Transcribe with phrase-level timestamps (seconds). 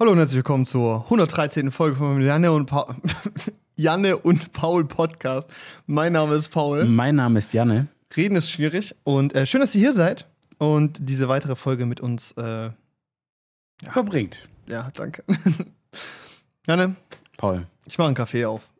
[0.00, 1.70] Hallo und herzlich willkommen zur 113.
[1.70, 2.96] Folge von Janne und, pa
[3.76, 5.50] Janne und Paul Podcast.
[5.86, 6.86] Mein Name ist Paul.
[6.86, 7.86] Mein Name ist Janne.
[8.16, 10.26] Reden ist schwierig und äh, schön, dass ihr hier seid
[10.56, 12.32] und diese weitere Folge mit uns.
[12.38, 12.72] Äh, ja.
[13.90, 14.48] Verbringt.
[14.68, 15.22] Ja, danke.
[16.66, 16.96] Janne.
[17.36, 17.66] Paul.
[17.84, 18.70] Ich mache einen Kaffee auf.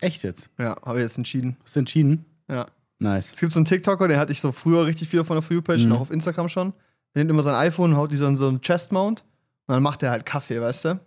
[0.00, 0.48] Echt jetzt?
[0.60, 1.56] Ja, habe ich jetzt entschieden.
[1.64, 2.24] Hast du entschieden?
[2.48, 2.66] Ja.
[3.00, 3.32] Nice.
[3.32, 5.56] Es gibt so einen TikToker, den hatte ich so früher richtig viel von der For
[5.56, 5.90] You-Page mhm.
[5.90, 6.72] und auch auf Instagram schon.
[7.16, 9.24] Der nimmt immer sein iPhone und haut die so in so einen Chest-Mount
[9.68, 11.00] und dann macht er halt Kaffee, weißt du?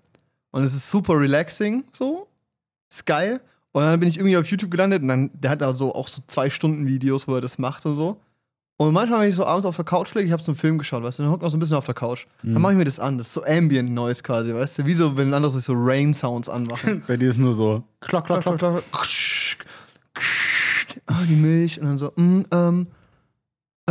[0.51, 2.27] Und es ist super relaxing, so.
[2.89, 3.41] Ist geil.
[3.71, 6.07] Und dann bin ich irgendwie auf YouTube gelandet und dann, der hat da so auch
[6.07, 8.21] so zwei Stunden Videos, wo er das macht und so.
[8.77, 10.77] Und manchmal, wenn ich so abends auf der Couch liege, ich habe so einen Film
[10.77, 12.25] geschaut, weißt du, dann hockt noch so ein bisschen auf der Couch.
[12.43, 12.53] Mhm.
[12.53, 13.17] Dann mache ich mir das an.
[13.17, 16.13] Das ist so Ambient Noise quasi, weißt du, wie so, wenn andere sich so Rain
[16.13, 17.03] Sounds anmachen.
[17.07, 18.57] Bei dir ist nur so klock, klock, klock.
[18.57, 19.05] klock, klock.
[21.07, 21.79] Ah, die Milch.
[21.79, 22.87] Und dann so, mm, ähm,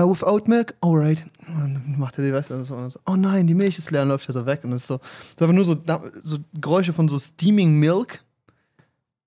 [0.04, 0.74] uh, without milk?
[0.80, 1.27] Alright.
[1.46, 4.09] Und dann macht er die, weißt du, so, oh nein, die Milch ist leer und
[4.09, 4.60] läuft ja so weg.
[4.64, 5.76] Und es ist so, ist einfach nur so,
[6.23, 8.24] so Geräusche von so Steaming Milk,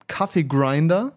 [0.08, 1.13] Kaffeegrinder.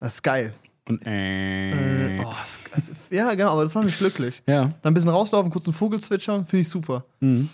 [0.00, 0.54] Das ist geil.
[0.88, 2.16] Und äh.
[2.18, 2.34] äh oh,
[2.74, 4.42] das, ja, genau, aber das macht mich glücklich.
[4.48, 4.72] Ja.
[4.82, 7.04] Dann ein bisschen rauslaufen, kurz einen Vogel zwitschern, finde ich super.
[7.20, 7.48] Mhm.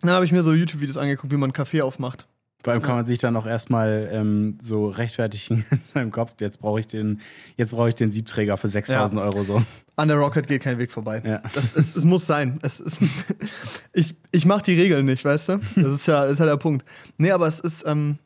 [0.00, 2.26] Dann habe ich mir so YouTube-Videos angeguckt, wie man einen Kaffee aufmacht.
[2.62, 6.34] Vor allem kann man sich dann auch erstmal ähm, so rechtfertigen in seinem Kopf.
[6.40, 7.20] Jetzt brauche ich den,
[7.56, 9.26] jetzt brauche ich den Siebträger für 6000 ja.
[9.26, 9.62] Euro so.
[9.96, 11.22] An der Rocket geht kein Weg vorbei.
[11.24, 11.42] Ja.
[11.54, 12.58] Das, es, es muss sein.
[12.62, 12.98] Es, es,
[13.92, 15.60] ich ich mache die Regeln nicht, weißt du?
[15.76, 16.84] Das ist ja, ist ja der Punkt.
[17.18, 18.18] Nee, aber es ist, ähm,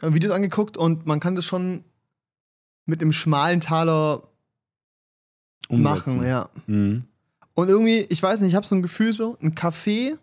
[0.00, 1.84] Videos angeguckt und man kann das schon
[2.86, 4.22] mit dem schmalen Taler
[5.68, 6.16] Umsetzen.
[6.16, 6.48] machen, ja.
[6.66, 7.04] Mhm.
[7.54, 10.16] Und irgendwie, ich weiß nicht, ich habe so ein Gefühl so, ein Kaffee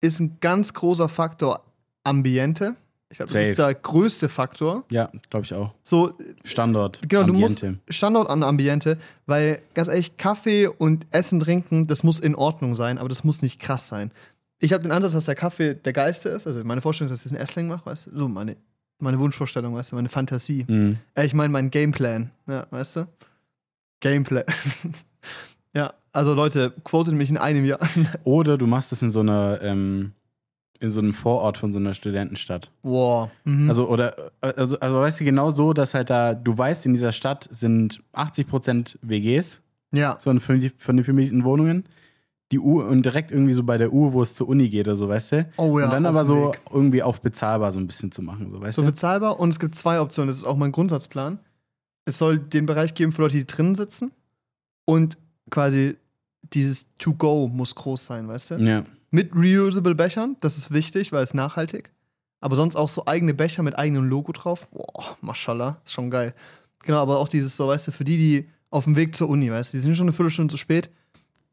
[0.00, 1.64] ist ein ganz großer Faktor
[2.08, 2.74] Ambiente.
[3.10, 4.84] Ich glaube, das ist der größte Faktor.
[4.90, 5.72] Ja, glaube ich auch.
[5.82, 6.12] So
[6.44, 7.00] Standort.
[7.08, 12.20] Genau, du musst Standort an Ambiente, weil ganz ehrlich, Kaffee und Essen trinken, das muss
[12.20, 14.10] in Ordnung sein, aber das muss nicht krass sein.
[14.60, 16.46] Ich habe den Ansatz, dass der Kaffee der Geiste ist.
[16.46, 18.18] Also meine Vorstellung ist, dass ich einen Essling mache, weißt du?
[18.18, 18.56] So meine,
[18.98, 20.66] meine Wunschvorstellung, weißt du, meine Fantasie.
[20.68, 20.98] Mhm.
[21.14, 23.06] Äh, ich meine mein Gameplan, ja, weißt du?
[24.00, 24.44] Gameplan.
[25.74, 27.80] ja, also Leute, quotet mich in einem Jahr.
[28.24, 30.12] Oder du machst es in so einer ähm,
[30.80, 32.70] in so einem Vorort von so einer Studentenstadt.
[32.82, 33.30] Wow.
[33.44, 33.68] Mhm.
[33.68, 37.12] Also, oder, also, also weißt du, genau so, dass halt da, du weißt, in dieser
[37.12, 39.60] Stadt sind 80% WGs.
[39.92, 40.18] Ja.
[40.20, 41.84] So von, von den vermieteten Wohnungen.
[42.50, 44.96] Die U und direkt irgendwie so bei der U, wo es zur Uni geht oder
[44.96, 45.48] so, weißt du?
[45.58, 45.84] Oh ja.
[45.84, 46.60] Und dann aber so Weg.
[46.72, 48.86] irgendwie auf bezahlbar so ein bisschen zu machen, so, weißt so du?
[48.86, 50.28] So bezahlbar und es gibt zwei Optionen.
[50.28, 51.40] Das ist auch mein Grundsatzplan.
[52.06, 54.12] Es soll den Bereich geben für Leute, die drinnen sitzen
[54.86, 55.18] und
[55.50, 55.96] quasi
[56.54, 58.54] dieses To-Go muss groß sein, weißt du?
[58.56, 58.82] Ja.
[59.10, 61.90] Mit reusable Bechern, das ist wichtig, weil es nachhaltig.
[62.40, 64.68] Aber sonst auch so eigene Becher mit eigenem Logo drauf.
[64.68, 66.34] Boah, mashallah, ist schon geil.
[66.84, 69.50] Genau, aber auch dieses so, weißt du, für die, die auf dem Weg zur Uni,
[69.50, 70.90] weißt du, die sind schon eine Viertelstunde zu spät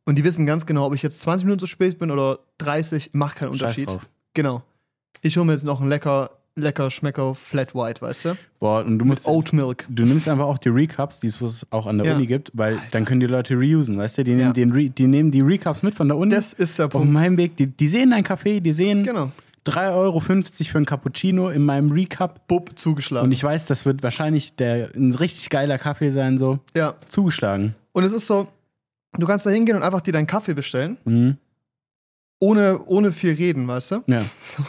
[0.05, 3.11] und die wissen ganz genau, ob ich jetzt 20 Minuten zu spät bin oder 30,
[3.13, 3.97] macht keinen Unterschied.
[4.33, 4.63] Genau.
[5.21, 8.37] Ich hole mir jetzt noch ein lecker lecker Schmecker Flat White, weißt du?
[8.59, 9.27] Boah, und du musst.
[9.27, 9.85] Mit Oat Milk.
[9.89, 12.15] Du nimmst einfach auch die Recups, die es auch an der ja.
[12.15, 12.85] Uni gibt, weil Alter.
[12.91, 14.23] dann können die Leute reusen, weißt du?
[14.23, 14.53] Die nehmen, ja.
[14.53, 16.33] den Re, die nehmen die Recups mit von der Uni.
[16.33, 17.07] Das ist der Punkt.
[17.07, 19.03] Auf meinem Weg, die, die sehen ein Kaffee, die sehen.
[19.03, 19.31] Genau.
[19.67, 22.47] 3,50 Euro für ein Cappuccino in meinem Recup.
[22.47, 23.25] Bub, zugeschlagen.
[23.25, 26.59] Und ich weiß, das wird wahrscheinlich der, ein richtig geiler Kaffee sein, so.
[26.75, 26.93] Ja.
[27.07, 27.73] Zugeschlagen.
[27.91, 28.47] Und es ist so,
[29.17, 30.97] du kannst da hingehen und einfach dir deinen Kaffee bestellen.
[31.05, 31.37] Mhm
[32.39, 34.03] ohne, ohne viel reden, weißt du?
[34.07, 34.23] Ja.
[34.47, 34.63] So,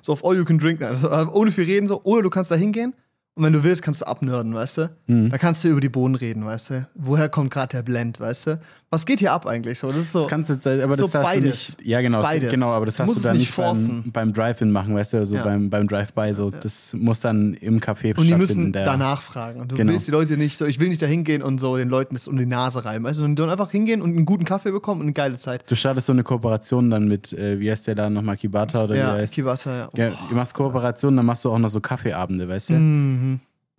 [0.00, 2.54] so auf All You Can Drink, also ohne viel reden, so, oder du kannst da
[2.54, 2.94] hingehen
[3.34, 4.90] und wenn du willst, kannst du abnörden, weißt du?
[5.06, 5.30] Mhm.
[5.30, 6.88] Da kannst du über die Bohnen reden, weißt du?
[6.94, 8.60] Woher kommt gerade der Blend, weißt du?
[8.90, 9.88] Was geht hier ab eigentlich so?
[9.88, 10.18] Das ist so.
[10.18, 11.40] Das kannst du, aber das so hast beides.
[11.66, 11.86] du nicht.
[11.86, 12.20] Ja, genau.
[12.20, 12.50] Beides.
[12.50, 15.24] Genau, aber das hast du, du dann nicht beim, beim Drive-In machen, weißt du?
[15.24, 15.44] So ja.
[15.44, 16.34] beim, beim Drive-By.
[16.34, 16.50] So.
[16.50, 16.58] Ja.
[16.60, 19.62] Das muss dann im Café Und die müssen danach fragen.
[19.62, 19.92] Und du genau.
[19.92, 22.28] willst die Leute nicht so, ich will nicht da hingehen und so den Leuten das
[22.28, 23.06] um die Nase reiben.
[23.06, 25.64] Also, sondern einfach hingehen und einen guten Kaffee bekommen und eine geile Zeit.
[25.70, 28.94] Du startest so eine Kooperation dann mit, äh, wie heißt der da nochmal, Kibata oder
[28.94, 29.32] ja, wie heißt?
[29.32, 29.88] Kibata, ja.
[29.96, 30.12] ja.
[30.28, 32.74] Du machst Kooperation, dann machst du auch noch so Kaffeeabende, weißt du?
[32.74, 33.31] Mhm.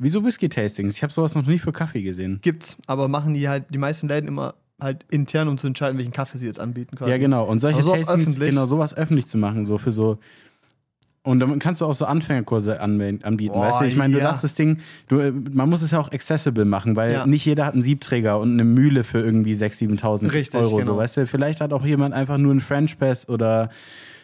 [0.04, 0.96] Wieso Whisky-Tastings?
[0.98, 2.40] Ich habe sowas noch nie für Kaffee gesehen.
[2.42, 6.12] Gibt's, aber machen die halt die meisten Läden immer halt intern, um zu entscheiden, welchen
[6.12, 6.98] Kaffee sie jetzt anbieten.
[6.98, 7.10] Quasi.
[7.12, 7.46] Ja, genau.
[7.46, 8.50] Und solche Tastings, öffentlich.
[8.50, 10.18] genau, sowas öffentlich zu machen, so für so.
[11.26, 13.86] Und dann kannst du auch so Anfängerkurse anbieten, Boah, weißt du?
[13.86, 14.26] Ich meine, du ja.
[14.26, 17.26] darfst das Ding, du, äh, man muss es ja auch accessible machen, weil Ja.
[17.26, 20.86] nicht jeder hat einen Siebträger und eine Mühle für irgendwie 6.000, 7.000 Richtig, Euro, genau.
[20.94, 21.28] so, weißt du?
[21.28, 23.70] Vielleicht hat auch jemand einfach nur einen French Press oder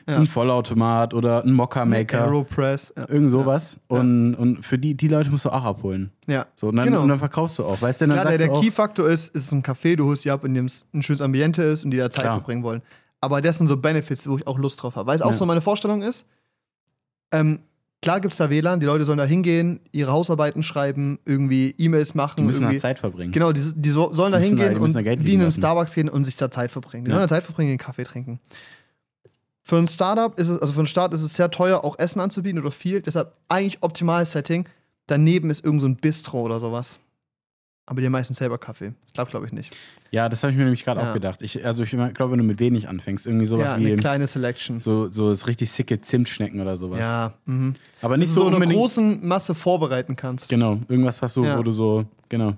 [0.10, 0.18] Ja.
[0.18, 2.24] einen Vollautomat oder einen Mokka Maker.
[2.24, 2.94] Aeropress.
[2.98, 3.08] Ja.
[3.10, 3.78] Irgend sowas.
[3.92, 4.00] Ja.
[4.00, 6.12] Und, und für die, die Leute musst du auch abholen.
[6.28, 6.46] ja.
[6.56, 7.02] So, und dann, Genau.
[7.04, 7.82] und dann verkaufst du auch.
[7.82, 10.26] Weißt du, dann Klar, der, sagst der auch, Key-Faktor ist, ist ein Café, du holst
[10.26, 12.36] die ab, in dem es ein schönes Ambiente ist und die da Zeit Klar.
[12.38, 12.82] verbringen wollen.
[13.22, 15.08] Aber das sind so Benefits, wo ich auch Lust drauf habe.
[15.08, 16.26] Weil es auch so meine Vorstellung ist,
[17.32, 17.60] ähm,
[18.02, 22.16] klar gibt es da WLAN, die Leute sollen da hingehen, ihre Hausarbeiten schreiben, irgendwie E-Mails
[22.16, 22.38] machen.
[22.38, 23.32] die müssen da Zeit verbringen.
[23.34, 25.52] Genau, die, die so, sollen da hingehen und wie in einen.
[25.52, 27.06] Starbucks gehen und sich da Zeit verbringen.
[27.06, 27.18] Die Ja.
[27.18, 28.40] sollen da Zeit verbringen, den Kaffee trinken.
[29.70, 32.20] Für ein Startup ist es, also für einen Start ist es sehr teuer, auch Essen
[32.20, 33.04] anzubieten oder viel.
[33.04, 34.68] Deshalb eigentlich optimales Setting.
[35.06, 36.98] Daneben ist irgend so ein Bistro oder sowas.
[37.86, 38.94] Aber die haben meistens selber Kaffee.
[39.04, 39.78] Das glaube glaub ich nicht.
[40.10, 41.10] Ja, das habe ich mir nämlich gerade Ja.
[41.10, 41.44] auch gedacht.
[41.44, 44.26] Ich, also ich glaube, wenn du mit wenig anfängst, irgendwie sowas ja, wie eine kleine
[44.26, 44.80] Selection.
[44.80, 47.02] so, so das richtig sicke Zimtschnecken oder sowas.
[47.02, 47.76] Ja, mhm.
[48.02, 50.50] Aber nicht so so eine großen Masse vorbereiten kannst.
[50.50, 51.60] Genau, irgendwas, was so, Ja.
[51.60, 52.54] wo du so, genau.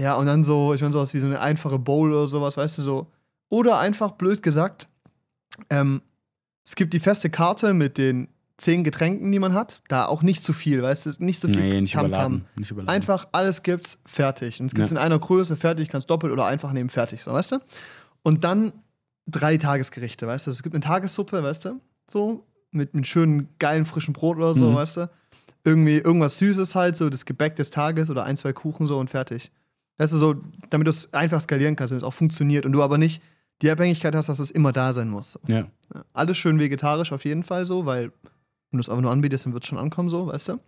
[0.00, 2.78] Ja, und dann so, ich meine, sowas wie so eine einfache Bowl oder sowas, weißt
[2.78, 3.06] du, so.
[3.50, 4.88] Oder einfach, blöd gesagt,
[5.70, 6.02] ähm,
[6.64, 9.82] es gibt die feste Karte mit den zehn Getränken, die man hat.
[9.88, 12.10] Da auch nicht zu viel, weißt du, nicht so viel Nee, nicht Tamtam.
[12.10, 12.44] überladen.
[12.56, 12.88] Nicht überladen.
[12.94, 14.60] Einfach alles gibt's, fertig.
[14.60, 14.96] Und es gibt's Ja.
[14.96, 17.58] in einer Größe, fertig, kannst doppelt oder einfach nehmen, fertig, so, weißt du?
[18.22, 18.72] Und dann
[19.26, 20.50] drei Tagesgerichte, weißt du?
[20.52, 21.80] Es gibt eine Tagessuppe, weißt du?
[22.10, 24.74] So, mit einem schönen, geilen, frischen Brot oder so, Mhm.
[24.76, 25.10] weißt du?
[25.64, 29.10] Irgendwie irgendwas Süßes halt, so das Gebäck des Tages oder ein, zwei Kuchen so und
[29.10, 29.50] fertig.
[29.98, 30.34] Weißt du, so,
[30.70, 33.20] damit du es einfach skalieren kannst, damit es auch funktioniert und du aber nicht
[33.62, 35.32] die Abhängigkeit hast, dass es immer da sein muss.
[35.32, 35.40] So.
[35.46, 35.66] Ja.
[35.94, 36.04] Ja.
[36.12, 38.12] Alles schön vegetarisch auf jeden Fall so, weil
[38.70, 40.52] wenn du es einfach nur anbietest, dann wird es schon ankommen, so, weißt du?
[40.54, 40.60] Und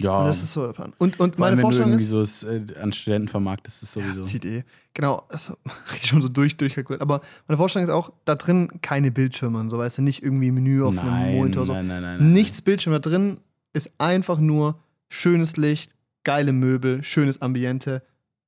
[0.00, 0.24] Ja.
[0.26, 0.94] das ist so der Plan.
[0.98, 2.10] Und, und allem, meine wenn du Vorstellung irgendwie ist.
[2.10, 4.22] so es, äh, an Studenten vermarktest, ist Ja, sowieso.
[4.22, 4.64] das zieht eh.
[4.94, 5.54] Genau, also,
[5.92, 7.02] richtig schon so durch, durchkalkuliert.
[7.02, 10.50] Aber meine Vorstellung ist auch, da drin keine Bildschirme und so, weißt du, nicht irgendwie
[10.50, 11.66] Menü auf einem nein, Monitor.
[11.66, 11.72] So.
[11.74, 12.32] nein, nein, nein, nein.
[12.32, 13.40] Nichts Bildschirm da drin
[13.74, 14.78] ist einfach nur
[15.10, 15.94] schönes Licht,
[16.24, 18.02] geile Möbel, schönes Ambiente,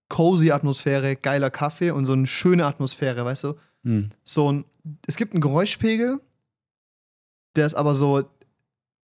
[0.09, 3.55] cozy Atmosphäre, geiler Kaffee und so eine schöne Atmosphäre, weißt du?
[3.85, 4.11] Hm.
[4.25, 4.65] So ein,
[5.07, 6.21] es gibt einen Geräuschpegel,
[7.57, 8.25] der ist aber so,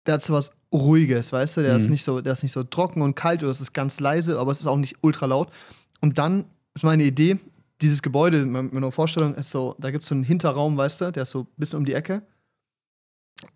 [0.05, 1.61] der hat so was Ruhiges, weißt du?
[1.61, 1.91] Der ist Mhm.
[1.91, 4.51] nicht so, der ist nicht so trocken und kalt oder es ist ganz leise, aber
[4.51, 5.51] es ist auch nicht ultra laut.
[5.99, 7.37] Und dann ist meine Idee,
[7.81, 11.23] dieses Gebäude, meine Vorstellung ist so, da gibt es so einen Hinterraum, weißt du, der
[11.23, 12.21] ist so ein bisschen um die Ecke.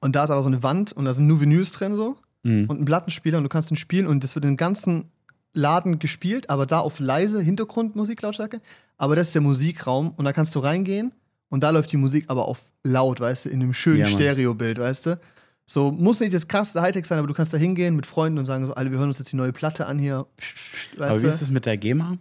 [0.02, 2.70] Und da ist aber so eine Wand und da sind nur Vinyls drin so Hm.
[2.70, 5.12] und ein Plattenspieler und du kannst den spielen und das wird im ganzen
[5.56, 8.60] Laden gespielt, aber da auf leise Hintergrundmusiklautstärke.
[8.98, 11.12] Aber das ist der Musikraum und da kannst du reingehen
[11.50, 14.06] und da läuft die Musik aber auf laut, weißt du, in einem schönen Ja.
[14.08, 15.20] Stereobild, weißt du.
[15.66, 18.46] So muss nicht das krasseste Hightech sein, aber du kannst da hingehen mit Freunden und
[18.46, 20.28] sagen so, alle, wir hören uns jetzt die neue Platte an hier.
[20.98, 22.18] Weißt Aber wie ist es mit der GEMA?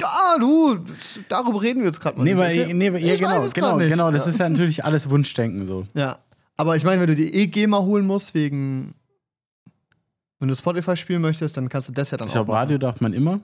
[0.00, 2.24] Ja, du, das- darüber reden wir jetzt gerade mal.
[2.24, 2.74] Nee, nicht, weil, okay?
[2.74, 4.10] nee, ja, Ich genau, weiß es genau, genau.
[4.10, 4.30] Das ja.
[4.30, 5.84] ist ja natürlich alles Wunschdenken so.
[5.94, 6.18] Ja,
[6.56, 8.94] aber ich meine, wenn du die E-GEMA holen musst, wegen.
[10.38, 12.44] Wenn du Spotify spielen möchtest, dann kannst du das ja dann Ich auch.
[12.44, 13.40] glaube, Radio darf man immer.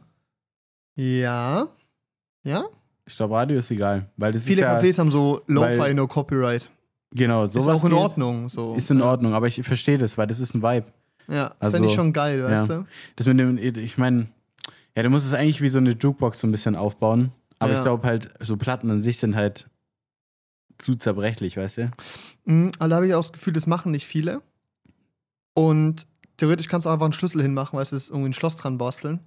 [0.94, 1.66] Ja.
[2.44, 2.64] Ja?
[3.06, 4.10] Ich glaube, Radio ist egal.
[4.16, 6.68] Weil das Viele ist ja, Cafés haben so Lo-Fi, no Copyright.
[7.14, 7.98] Genau, Ist sowas auch in geht.
[7.98, 8.48] Ordnung.
[8.48, 8.74] So.
[8.74, 10.86] Ist in Ordnung, aber ich verstehe das, weil das ist ein Vibe.
[11.28, 12.78] Ja, das Also, fände ich schon geil, weißt ja.
[12.78, 12.86] du?
[13.16, 14.26] Das mit dem, ich meine,
[14.96, 17.30] ja, du musst es eigentlich wie so eine Jukebox so ein bisschen aufbauen.
[17.58, 17.78] Aber Ja.
[17.78, 19.68] ich glaube halt, so Platten an sich sind halt
[20.78, 21.90] zu zerbrechlich, weißt du?
[22.46, 24.42] Mhm, aber da habe ich auch das Gefühl, das machen nicht viele.
[25.54, 26.06] Und
[26.42, 29.20] theoretisch kannst du einfach einen Schlüssel hinmachen, weißt du, irgendwie ein Schloss dran basteln.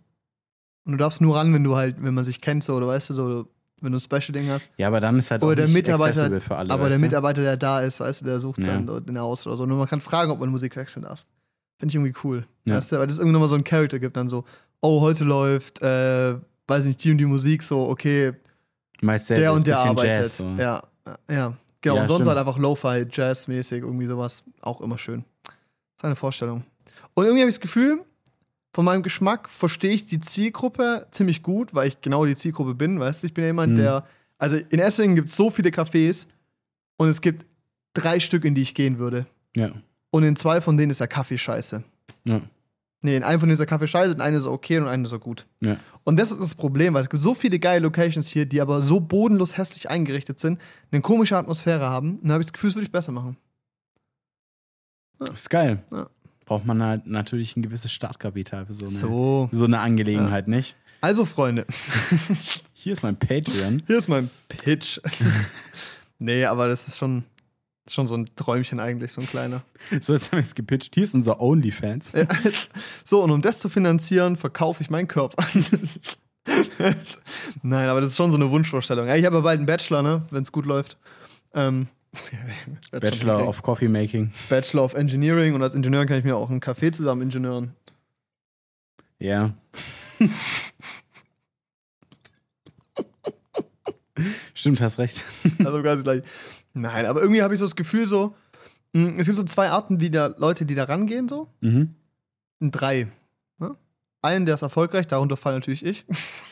[0.85, 3.09] Und du darfst nur ran, wenn du halt, wenn man sich kennt, so, oder weißt
[3.09, 3.47] du, so,
[3.81, 4.69] wenn du ein Special-Ding hast.
[4.77, 6.69] Ja, aber dann ist halt Oder auch der nicht Mitarbeiter- accessible für alle.
[6.73, 6.99] Aber der?
[6.99, 8.65] Mitarbeiter, der da ist, weißt du, der sucht Ja.
[8.67, 9.65] dann dort in der Haus oder so.
[9.65, 11.25] Nur man kann fragen, ob man Musik wechseln darf.
[11.79, 12.45] Finde ich irgendwie cool.
[12.65, 12.75] Ja.
[12.75, 14.43] Weißt du, weil das irgendwie nochmal so einen Charakter gibt, dann so,
[14.81, 16.35] oh, heute läuft, äh,
[16.67, 18.33] weiß nicht, die und die Musik, so, okay,
[19.01, 20.13] Meist der und der arbeitet.
[20.15, 20.45] Jazz, so.
[20.57, 20.81] Ja,
[21.29, 21.53] ja.
[21.81, 22.29] Genau, Ja, und sonst stimmt.
[22.29, 24.43] halt einfach Lo-Fi, Jazz-mäßig, irgendwie sowas.
[24.61, 25.23] Auch immer schön.
[25.43, 25.53] Das
[25.99, 26.63] ist eine Vorstellung.
[27.15, 28.03] Und irgendwie habe ich das Gefühl,
[28.73, 32.99] von meinem Geschmack verstehe ich die Zielgruppe ziemlich gut, weil ich genau die Zielgruppe bin,
[32.99, 33.27] weißt du?
[33.27, 33.77] Ich bin ja jemand, Mhm.
[33.77, 34.07] der.
[34.37, 36.27] Also in Essingen gibt es so viele Cafés
[36.97, 37.45] und es gibt
[37.93, 39.25] drei Stück, in die ich gehen würde.
[39.55, 39.71] Ja.
[40.11, 41.83] Und in zwei von denen ist der Kaffee scheiße.
[42.25, 42.41] Ja.
[43.01, 44.83] Nee, in einem von denen ist der Kaffee scheiße, in einem ist er okay und
[44.83, 45.45] in einem ist er gut.
[45.61, 45.77] Ja.
[46.03, 48.81] Und das ist das Problem, weil es gibt so viele geile Locations hier, die aber
[48.81, 50.59] so bodenlos hässlich eingerichtet sind,
[50.91, 52.15] eine komische Atmosphäre haben.
[52.15, 53.37] Und dann habe ich das Gefühl, das würde ich besser machen.
[55.33, 55.83] Ist geil.
[55.91, 56.07] Ja.
[56.45, 59.49] Braucht man halt natürlich ein gewisses Startkapital für so eine, So.
[59.51, 60.75] so eine Angelegenheit, nicht?
[61.01, 61.65] Also, Freunde,
[62.73, 63.81] Hier ist mein Patreon.
[63.87, 64.99] hier ist mein Pitch.
[66.19, 67.23] nee, aber das ist schon,
[67.89, 69.63] schon so ein Träumchen eigentlich, so ein kleiner.
[70.01, 70.93] So, jetzt haben wir es gepitcht.
[70.93, 72.11] Hier ist unser OnlyFans.
[72.13, 72.25] Ja.
[73.03, 75.43] So, und um das zu finanzieren, verkaufe ich meinen Körper.
[77.63, 79.07] Nein, aber das ist schon so eine Wunschvorstellung.
[79.07, 80.97] Ja, ich habe ja bald einen Bachelor, ne, wenn es gut läuft.
[81.53, 81.87] Ähm,
[82.91, 84.31] Bachelor of Coffee Making.
[84.49, 87.73] Bachelor of Engineering und als Ingenieur kann ich mir auch einen Café zusammen ingenieuren.
[89.19, 89.53] Ja.
[94.53, 95.23] Stimmt, hast recht.
[95.63, 96.23] Also ganz gleich.
[96.73, 98.35] Nein, aber irgendwie habe ich so das Gefühl so,
[98.93, 101.47] mh, es gibt so zwei Arten, wie da Leute, die da rangehen, so.
[101.61, 101.95] Mhm.
[102.59, 103.07] Und drei.
[104.25, 104.35] Ne?
[104.35, 106.05] Einen, der ist erfolgreich, darunter fall natürlich ich.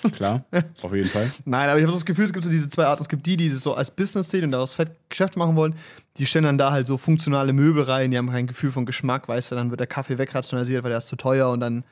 [0.15, 0.45] Klar,
[0.81, 1.31] auf jeden Fall.
[1.45, 3.01] Nein, aber ich habe so das Gefühl, es gibt so diese zwei Arten.
[3.01, 5.75] Es gibt die, die es so als Business sehen und daraus fett Geschäft machen wollen.
[6.17, 9.27] Die stellen dann da halt so funktionale Möbel rein, die haben kein Gefühl von Geschmack,
[9.27, 11.83] weißt du, dann wird der Kaffee wegrationalisiert, weil der ist zu teuer und dann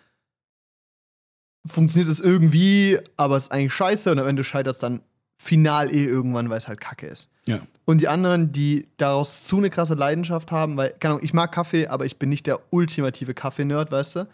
[1.66, 5.02] funktioniert es irgendwie, aber es ist eigentlich scheiße und am Ende scheitert es dann
[5.42, 7.30] final eh irgendwann, weil es halt kacke ist.
[7.48, 7.60] Ja.
[7.86, 11.52] Und die anderen, die daraus zu eine krasse Leidenschaft haben, weil, keine Ahnung, ich mag
[11.52, 14.28] Kaffee, aber ich bin nicht der ultimative Kaffee-Nerd, weißt du?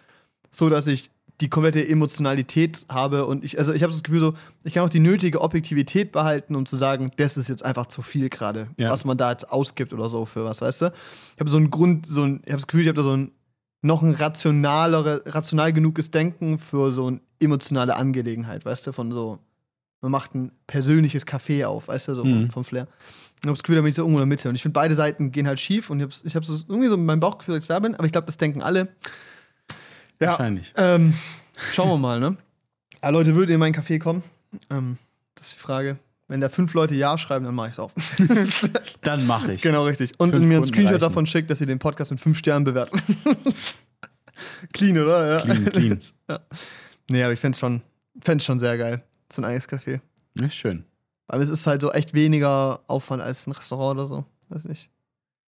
[0.51, 1.09] So, dass ich
[1.41, 4.89] die komplette Emotionalität habe und ich, also ich habe das Gefühl so, ich kann auch
[4.89, 8.89] die nötige Objektivität behalten, um zu sagen, das ist jetzt einfach zu viel gerade, Ja.
[8.89, 10.86] was man da jetzt ausgibt oder so für was, weißt du?
[11.36, 13.15] Ich habe so einen Grund, so ein, ich habe das Gefühl, ich habe da so
[13.15, 13.32] ein
[13.84, 19.38] noch ein rationalere, rational genuges Denken für so eine emotionale Angelegenheit, weißt du, von so,
[20.01, 22.50] man macht ein persönliches Café auf, weißt du, so Mhm.
[22.50, 22.88] vom Flair.
[23.39, 24.50] Ich habe das Gefühl, da bin ich so irgendwo in der Mitte.
[24.50, 26.88] Und ich finde, beide Seiten gehen halt schief und ich habe ich hab so irgendwie
[26.89, 28.88] so mein Bauchgefühl, dass ich da bin, aber ich glaube, das denken alle.
[30.19, 30.74] Ja, Wahrscheinlich.
[30.77, 31.13] ähm,
[31.74, 32.38] schauen wir mal, ne?
[33.01, 34.24] Ah, Leute, würdet ihr in meinen Café kommen?
[34.69, 34.97] Ähm,
[35.36, 35.97] das ist die Frage.
[36.29, 37.91] Wenn da fünf Leute Ja schreiben, dann mache ich es auf.
[39.01, 39.62] Dann mache ich.
[39.62, 40.12] genau, richtig.
[40.19, 41.01] Und Fünf mir einen Runden Screenshot reichen.
[41.01, 43.01] davon schickt, dass ihr den Podcast mit fünf Sternen bewertet.
[44.74, 45.38] Clean, oder?
[45.38, 45.41] Ja.
[45.41, 46.00] Clean, clean.
[47.09, 47.81] Nee, aber ich fände es schon,
[48.21, 49.03] fänd's schon sehr geil.
[49.31, 50.01] So ein eigenes Café.
[50.38, 50.83] Ja, ist schön.
[51.27, 54.25] Aber es ist halt so echt weniger Aufwand als ein Restaurant oder so.
[54.50, 54.89] Weiß nicht.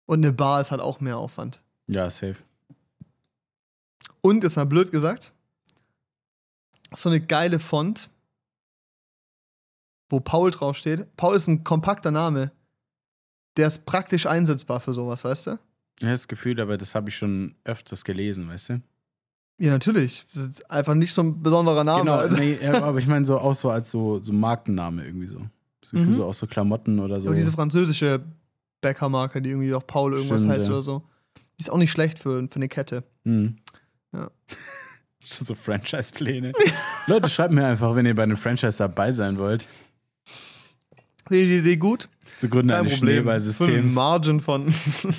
[0.05, 1.59] Und eine Bar ist halt auch mehr Aufwand.
[1.88, 2.36] Ja, safe.
[4.27, 5.34] Und, ist mal blöd gesagt,
[6.93, 8.10] so eine geile Font,
[10.10, 11.05] wo Paul draufsteht.
[11.17, 12.51] Paul ist ein kompakter Name.
[13.57, 15.51] Der ist praktisch einsetzbar für sowas, weißt du?
[16.01, 18.81] Ja, das Gefühl, aber das habe ich schon öfters gelesen, weißt du?
[19.60, 20.25] Ja, natürlich.
[20.34, 22.01] Das ist einfach nicht so ein besonderer Name.
[22.01, 22.36] genau, also.
[22.38, 25.41] nee, aber ich meine so auch so als so, so Markenname irgendwie so.
[25.81, 26.15] Das Gefühl, Mhm.
[26.15, 27.27] so auch so Klamotten oder so.
[27.29, 28.24] Aber diese französische
[28.81, 30.74] Bäckermarke, die irgendwie auch Paul irgendwas Stimmt, heißt ja.
[30.74, 31.03] oder so.
[31.57, 33.03] Die ist auch nicht schlecht für, für eine Kette.
[33.24, 33.55] Mhm.
[34.17, 34.29] Ja.
[35.19, 36.53] So, so Franchise-Pläne.
[37.07, 39.67] Leute, schreibt mir einfach, wenn ihr bei einem Franchise dabei sein wollt.
[41.29, 42.07] Die Idee gut.
[42.38, 43.15] Zugrunde Kein eines Problem.
[43.24, 44.74] Schneeballsystems Margin von.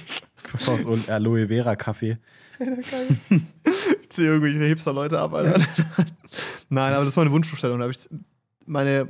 [0.66, 2.16] aus Aloe Vera Kaffee.
[2.58, 5.60] ich ziehe irgendwelche Hipster-Leute ab, Alter.
[6.70, 7.78] Nein, aber das war eine Wunschvorstellung.
[7.78, 8.08] Da habe ich
[8.64, 9.08] meine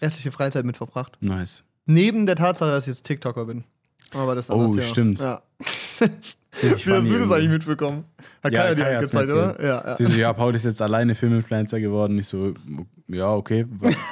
[0.00, 1.18] restliche Freizeit mit verbracht.
[1.20, 1.62] Nice.
[1.84, 3.64] Neben der Tatsache, dass ich jetzt TikToker bin.
[4.12, 4.86] Aber das ist Oh, anderes Thema.
[4.86, 5.20] stimmt.
[5.20, 5.42] Ja.
[6.60, 8.04] Wie hast du das eigentlich mitbekommen?
[8.42, 9.62] Hat Ja, keiner dir Kai hat's gezeigt, mir oder?
[9.62, 9.96] Ja, ja.
[9.96, 12.18] Sie so, ja, Paul ist jetzt alleine Filminfluencer geworden.
[12.18, 12.54] Ich so,
[13.06, 13.66] ja, okay.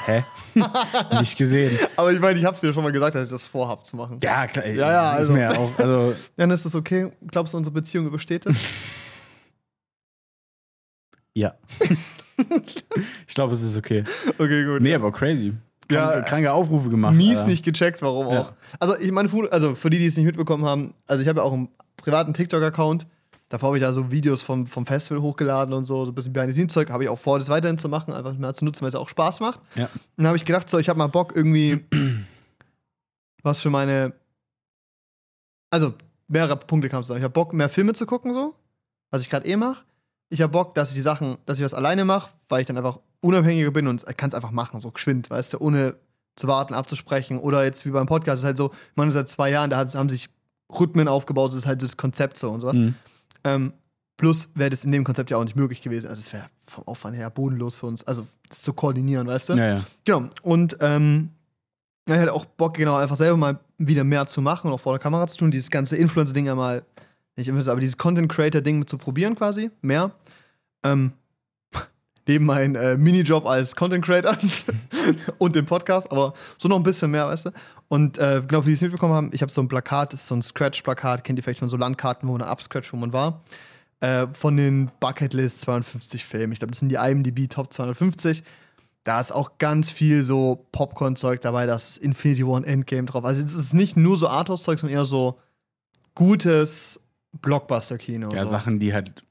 [0.04, 0.22] Hä?
[1.18, 1.76] Nicht gesehen.
[1.96, 4.20] Aber ich meine, ich hab's dir schon mal gesagt, dass ich das vorhab zu machen.
[4.22, 4.66] Ja, klar.
[4.66, 7.10] Ja, ja, also- Ist mir auch, also, Jan, ist das okay?
[7.26, 8.56] Glaubst du, unsere Beziehung übersteht das?
[11.34, 11.54] ja.
[13.26, 14.04] ich glaube, es ist okay.
[14.38, 14.82] Okay, gut.
[14.82, 15.54] Nee, aber crazy.
[15.90, 17.14] Ja, Kranke, kranke Aufrufe gemacht.
[17.14, 17.48] Mies Alter.
[17.48, 18.40] nicht gecheckt, warum Ja.
[18.42, 18.52] auch.
[18.80, 21.44] Also, ich meine, also für die, die es nicht mitbekommen haben, also ich habe ja
[21.44, 21.68] auch einen
[22.06, 23.06] privaten TikTok-Account.
[23.48, 26.32] Davor habe ich ja so Videos vom, vom Festival hochgeladen und so, so ein bisschen
[26.32, 26.90] Behind-the-Scenes-Zeug.
[26.90, 29.08] Habe ich auch vor, das weiterhin zu machen, einfach mehr zu nutzen, weil es auch
[29.08, 29.60] Spaß macht.
[29.74, 29.86] Ja.
[29.86, 31.84] Und dann habe ich gedacht, so, ich habe mal Bock, irgendwie
[33.42, 34.14] was für meine.
[35.70, 35.94] Also,
[36.28, 37.16] mehrere Punkte kam es dann.
[37.16, 38.54] Ich habe Bock, mehr Filme zu gucken, so,
[39.10, 39.84] was ich gerade eh mache.
[40.28, 42.76] Ich habe Bock, dass ich die Sachen, dass ich was alleine mache, weil ich dann
[42.76, 45.96] einfach unabhängiger bin und kann es einfach machen, so geschwind, weißt du, ohne
[46.36, 47.38] zu warten, abzusprechen.
[47.38, 50.08] Oder jetzt wie beim Podcast, ist halt so, ich meine, seit zwei Jahren, da haben
[50.08, 50.28] sich
[50.72, 52.76] Rhythmen aufgebaut, das ist halt das Konzept so und sowas.
[52.76, 52.94] Mhm.
[53.44, 53.72] Ähm,
[54.16, 56.08] plus wäre das in dem Konzept ja auch nicht möglich gewesen.
[56.08, 59.54] Also es wäre vom Aufwand her bodenlos für uns, also das zu koordinieren, weißt du?
[59.54, 59.84] Ja, ja.
[60.04, 60.28] Genau.
[60.42, 61.30] Und ähm,
[62.06, 64.92] ich hatte auch Bock, genau, einfach selber mal wieder mehr zu machen und auch vor
[64.92, 65.50] der Kamera zu tun.
[65.50, 66.84] Dieses ganze Influencer-Ding ja mal,
[67.36, 70.12] nicht Influencer, aber dieses Content-Creator-Ding zu probieren quasi, mehr.
[70.84, 71.12] Ähm,
[72.26, 74.36] neben meinem äh, Minijob als Content-Creator
[75.38, 77.50] und dem Podcast, aber so noch ein bisschen mehr, weißt du.
[77.88, 80.26] Und äh, genau, wie die es mitbekommen haben, ich habe so ein Plakat, das ist
[80.28, 83.12] so ein Scratch-Plakat, kennt ihr vielleicht von so Landkarten, wo man dann abscratcht, wo man
[83.12, 83.42] war.
[84.00, 86.52] Äh, von den Bucketlist 250 Filmen.
[86.52, 88.42] Ich glaube, das sind die IMDb Top 250.
[89.04, 93.24] Da ist auch ganz viel so Popcorn-Zeug dabei, da ist Infinity War und Endgame drauf.
[93.24, 95.38] Also es ist nicht nur so Arthouse-Zeug, sondern eher so
[96.16, 97.00] gutes
[97.40, 98.30] Blockbuster-Kino.
[98.34, 98.50] Ja, so.
[98.50, 99.22] Sachen, die halt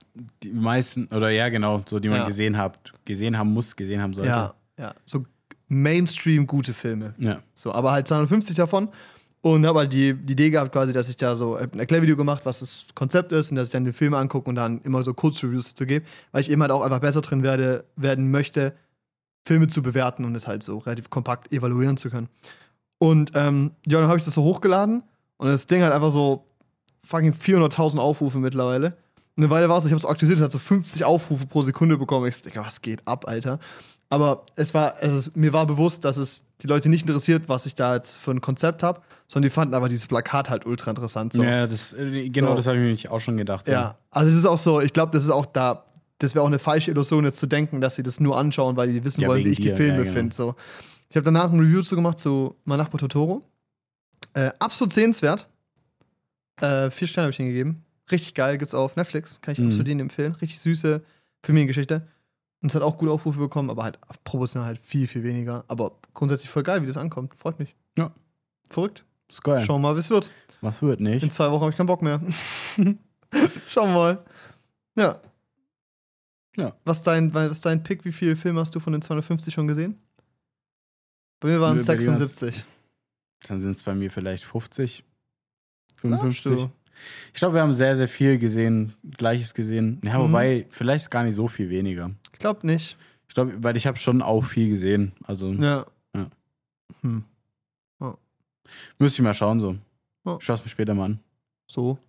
[0.44, 2.26] die meisten, oder ja, genau, so die man Ja.
[2.26, 4.30] gesehen hat, gesehen haben muss, gesehen haben sollte.
[4.30, 4.94] Ja, ja.
[5.06, 5.26] So
[5.68, 7.14] Mainstream gute Filme.
[7.18, 7.40] Ja.
[7.54, 8.90] So, aber halt 250 davon.
[9.42, 12.42] Und habe halt die, die Idee gehabt, quasi, dass ich da so ein Erklärvideo gemacht,
[12.46, 15.14] was das Konzept ist und dass ich dann den Film angucke und dann immer so
[15.14, 18.74] Kurzreviews dazu gebe, weil ich eben halt auch einfach besser drin werde, werden möchte,
[19.48, 22.28] Filme zu bewerten und es halt so relativ kompakt evaluieren zu können.
[22.98, 25.04] Und ähm, ja, dann habe ich das so hochgeladen
[25.38, 26.46] und das Ding hat einfach so
[27.04, 28.98] fucking 400.000 Aufrufe mittlerweile.
[29.38, 31.98] Eine Weile war es, ich habe es aktualisiert, es hat so 50 Aufrufe pro Sekunde
[31.98, 32.28] bekommen.
[32.28, 33.60] Ich denke, was geht ab, Alter?
[34.10, 37.76] Aber es war, also mir war bewusst, dass es die Leute nicht interessiert, was ich
[37.76, 41.34] da jetzt für ein Konzept habe, sondern die fanden aber dieses Plakat halt ultra interessant.
[41.34, 41.44] So.
[41.44, 42.56] Ja, das, äh, genau So.
[42.56, 43.66] das habe ich mir nämlich auch schon gedacht.
[43.66, 43.72] So.
[43.74, 45.84] Ja, also es ist auch so, ich glaube, das ist auch da,
[46.20, 48.94] das wäre auch eine falsche Illusion, jetzt zu denken, dass sie das nur anschauen, weil
[48.94, 50.16] die wissen Ja, wollen, wie ich die dir, Filme ja, genau.
[50.16, 50.36] finde.
[50.36, 50.56] So.
[51.10, 53.42] Ich habe danach ein Review zu gemacht zu Mein Nachbar Totoro.
[54.34, 55.48] Äh, absolut sehenswert.
[56.62, 57.84] Äh, vier Sterne habe ich hingegeben.
[58.12, 59.40] Richtig geil, gibt's auf Netflix.
[59.42, 59.68] Kann ich Mhm.
[59.68, 60.34] absolut Ihnen empfehlen.
[60.34, 61.02] Richtig süße
[61.44, 62.08] Familiengeschichte.
[62.62, 65.64] Und es hat auch gute Aufrufe bekommen, aber halt proportional halt viel, viel weniger.
[65.68, 67.36] Aber grundsätzlich voll geil, wie das ankommt.
[67.36, 67.76] Freut mich.
[67.98, 68.12] Ja.
[68.70, 69.04] Verrückt.
[69.30, 69.64] Ist geil.
[69.66, 70.32] Schauen wir mal, wie es wird.
[70.62, 71.34] Was wird In nicht?
[71.34, 72.22] zwei Wochen habe ich keinen Bock mehr.
[73.68, 74.26] Schauen wir mal.
[74.98, 75.22] Ja.
[76.58, 76.74] Ja.
[76.86, 78.06] Was ist dein, was dein Pick?
[78.06, 80.00] Wie viele Filme hast du von den 250 schon gesehen?
[81.40, 82.64] Bei mir waren es Über die ganze- 76.
[83.48, 85.04] Dann sind es bei mir vielleicht 50,
[86.02, 86.70] Glaubst 55.
[87.34, 90.00] Ich glaube, wir haben sehr, sehr viel gesehen, Gleiches gesehen.
[90.04, 90.24] Ja, Mhm.
[90.30, 92.12] wobei, vielleicht gar nicht so viel weniger.
[92.34, 92.98] Ich glaube nicht.
[93.28, 95.12] Ich glaube, weil ich habe schon auch viel gesehen.
[95.24, 95.86] Also Ja.
[96.16, 96.30] Ja.
[97.02, 97.24] Hm.
[99.00, 99.76] müsste ich mal schauen so.
[100.26, 100.38] Ja.
[100.40, 101.20] Ich schaue es mir später mal an,
[101.68, 102.00] So.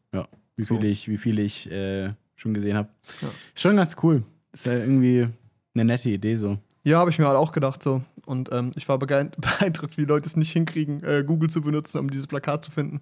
[0.59, 0.77] wie So.
[0.77, 2.89] viele ich, wie viele ich äh, schon gesehen habe.
[3.21, 3.29] Ja.
[3.55, 4.23] Ist schon ganz cool.
[4.53, 5.29] Ist ja irgendwie
[5.75, 6.57] eine nette Idee so.
[6.85, 8.03] Ja, habe ich mir halt auch gedacht so.
[8.25, 11.99] Und ähm, ich war beeindruckt, wie die Leute es nicht hinkriegen, äh, Google zu benutzen,
[11.99, 13.01] um dieses Plakat zu finden.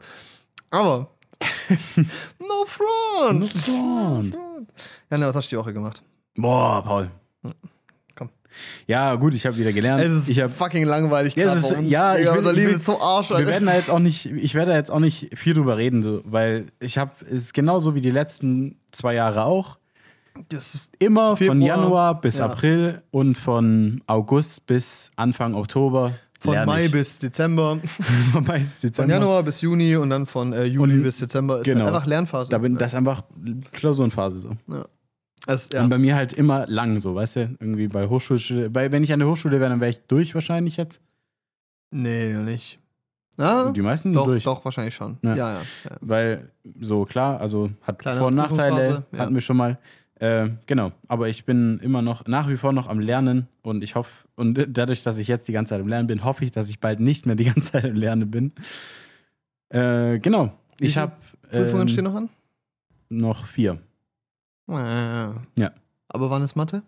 [0.70, 1.13] Aber
[2.38, 3.40] no front.
[3.40, 4.38] No front.
[5.10, 6.02] Ja, ne, was hast du die Woche gemacht?
[6.36, 7.10] Boah, Paul.
[8.16, 8.28] Komm.
[8.86, 10.02] Ja, gut, ich habe wieder gelernt.
[10.02, 11.34] Es ist ich hab, fucking langweilig.
[11.36, 13.48] Ja, ist- ja, ich Digga, will- unser ich Leben ist so Arsch, wir Alter.
[13.48, 16.22] werden da jetzt auch nicht, ich werde da jetzt auch nicht viel drüber reden, so,
[16.24, 19.78] weil ich habe, es ist genauso wie die letzten zwei Jahre auch.
[20.48, 22.46] Das, Immer von Februar, Januar bis ja.
[22.46, 26.12] April und von August bis Anfang Oktober.
[26.44, 26.90] Von lerne Mai ich.
[26.92, 27.78] bis Dezember.
[28.32, 29.12] von Mai bis Von Dezember.
[29.14, 31.84] Januar bis Juni und dann von äh, Juli Und- bis Dezember ist genau.
[31.86, 32.50] halt einfach Lernphase.
[32.50, 32.78] Da bin, Ja.
[32.78, 33.22] das ist einfach
[33.72, 34.50] Klausurenphase so.
[35.46, 35.82] Das, ja.
[35.82, 37.40] Und bei mir halt immer lang so, weißt du?
[37.60, 40.76] Irgendwie bei Hochschule, bei, wenn ich an der Hochschule wäre, dann wäre ich durch wahrscheinlich
[40.78, 41.00] jetzt.
[41.90, 42.78] Nee, noch nicht.
[43.36, 44.44] Ah, Die meisten sind doch, durch.
[44.44, 45.18] doch, wahrscheinlich schon.
[45.22, 45.34] Ja.
[45.34, 45.60] Ja, ja.
[45.84, 45.90] ja.
[46.00, 49.18] Weil, so klar, also hat Kleine Vor- und Nachteile, ja.
[49.18, 49.78] hatten wir schon mal.
[50.16, 53.96] Äh, genau, aber ich bin immer noch, nach wie vor noch am Lernen und ich
[53.96, 56.68] hoffe, und dadurch, dass ich jetzt die ganze Zeit im Lernen bin, hoffe ich, dass
[56.68, 58.52] ich bald nicht mehr die ganze Zeit im Lernen bin.
[59.70, 61.12] Äh, genau, Wie ich habe
[61.50, 62.28] Prüfungen ähm, stehen noch an?
[63.08, 63.78] noch vier.
[64.68, 65.34] Ja.
[65.58, 65.72] Ja.
[66.08, 66.82] Aber wann ist Mathe?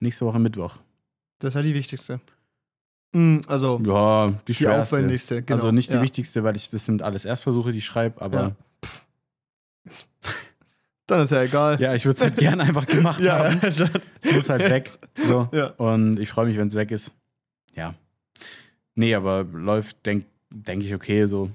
[0.00, 0.76] Nächste Woche Mittwoch.
[1.38, 2.20] Das war die wichtigste.
[3.12, 5.42] Mm, also, Ja, die die aufwendigste.
[5.42, 5.54] Genau.
[5.54, 6.02] Also nicht die ja.
[6.02, 8.56] wichtigste, weil ich das sind alles Erstversuche, die ich schreibe, aber Ja.
[11.08, 11.80] Dann ist ja egal.
[11.80, 13.60] ja, ich würde es halt gern einfach gemacht ja, haben.
[13.62, 13.86] ja.
[14.22, 14.90] Es muss halt weg.
[15.16, 15.48] So.
[15.52, 15.68] Ja.
[15.78, 17.12] Und ich freue mich, wenn es weg ist.
[17.74, 17.94] Ja.
[18.94, 21.50] Nee, aber läuft, denke denk ich, okay, so.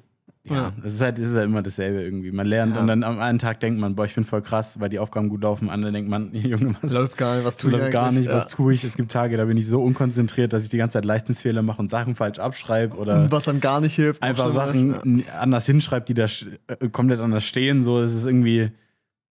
[0.46, 2.32] Ja, es ist halt, es ist halt immer dasselbe irgendwie.
[2.32, 4.90] Man lernt und dann am einen Tag denkt man, boah, ich bin voll krass, weil
[4.90, 5.70] die Aufgaben gut laufen.
[5.70, 8.28] Am anderen denkt man, Junge, was Läuft gar nicht, was tue ich läuft gar nicht,
[8.28, 8.84] was tue ich?
[8.84, 11.82] Es gibt Tage, da bin ich so unkonzentriert, dass ich die ganze Zeit Leistungsfehler mache
[11.82, 14.22] und Sachen falsch abschreibe oder was dann gar nicht hilft.
[14.22, 17.82] einfach Sachen ist, anders hinschreibt, die da äh, komplett anders stehen.
[17.82, 18.72] So, es ist irgendwie,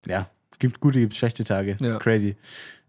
[0.05, 1.73] ja, gibt gute, gibt schlechte Tage.
[1.73, 1.87] Das Ja.
[1.89, 2.35] ist crazy.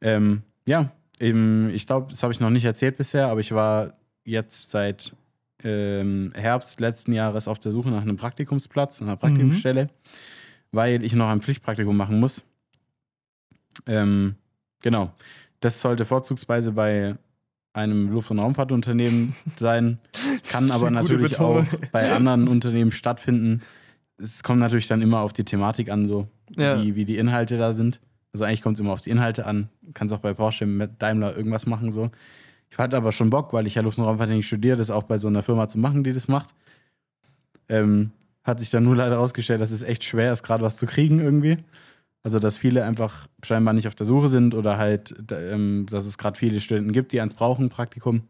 [0.01, 3.95] Ähm, ja, eben, ich glaube, das habe ich noch nicht erzählt bisher, aber ich war
[4.25, 5.15] jetzt seit
[5.63, 9.91] ähm, Herbst letzten Jahres auf der Suche nach einem Praktikumsplatz, einer Praktikumsstelle,
[10.73, 12.45] weil ich noch ein Pflichtpraktikum machen muss.
[13.87, 14.37] Ähm,
[14.81, 15.13] genau.
[15.61, 17.17] Das sollte vorzugsweise bei
[17.73, 19.99] einem Luft- und Raumfahrtunternehmen sein,
[20.49, 23.63] kann aber natürlich auch bei anderen Unternehmen stattfinden.
[24.23, 26.83] Es kommt natürlich dann immer auf die Thematik an, so Ja.
[26.83, 28.01] wie, wie die Inhalte da sind.
[28.33, 29.69] Also eigentlich kommt es immer auf die Inhalte an.
[29.83, 32.11] Du kannst auch bei Porsche mit Daimler irgendwas machen, so.
[32.71, 35.19] Ich hatte aber schon Bock, weil ich ja Luft- und Raumfahrttechnik studiere, das auch bei
[35.19, 36.55] so einer Firma zu machen, die das macht.
[37.69, 38.13] Ähm,
[38.45, 41.19] hat sich dann nur leider herausgestellt, dass es echt schwer ist, gerade was zu kriegen
[41.19, 41.57] irgendwie.
[42.23, 46.19] Also, dass viele einfach scheinbar nicht auf der Suche sind oder halt, ähm, dass es
[46.19, 48.23] gerade viele Studenten gibt, die eins brauchen, Praktikum.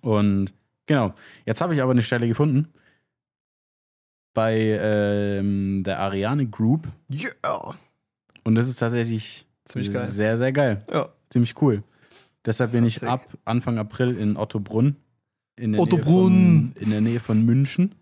[0.00, 0.52] Und
[0.86, 1.14] genau,
[1.46, 2.68] jetzt habe ich aber eine Stelle gefunden
[4.34, 6.88] bei ähm, der Ariane Group.
[7.12, 7.74] Yeah.
[8.44, 10.06] Und das ist tatsächlich Ziemlich geil.
[10.08, 10.84] sehr, sehr geil.
[10.92, 11.08] Ja.
[11.30, 11.82] Ziemlich cool.
[12.44, 13.08] Deshalb bin ich sick.
[13.08, 14.96] ab Anfang April in Ottobrunn.
[15.56, 16.32] In der Ottobrunn.
[16.32, 17.94] Nähe von, in der Nähe von München.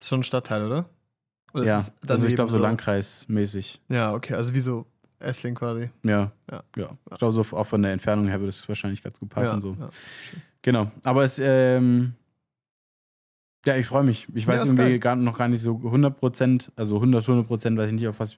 [0.00, 0.88] Ist schon ein Stadtteil, oder?
[1.52, 3.80] Oder ja, also ich glaube so landkreismäßig.
[3.88, 4.86] Ja, okay, also wie so
[5.18, 5.90] Essling quasi.
[6.04, 6.62] Ja, Ja.
[6.76, 6.90] ja.
[7.12, 9.54] Ich glaube, so auch von der Entfernung her würde es wahrscheinlich ganz gut passen.
[9.54, 9.76] ja, So.
[9.78, 9.88] Ja.
[10.62, 10.90] Genau.
[11.04, 12.14] Aber es, ähm,
[13.66, 14.26] ja, ich freue mich.
[14.34, 17.46] Ich Ja, weiß ist irgendwie gar, noch gar nicht so 100 Prozent, also 100, 100
[17.46, 18.36] Prozent weiß ich nicht, auf was,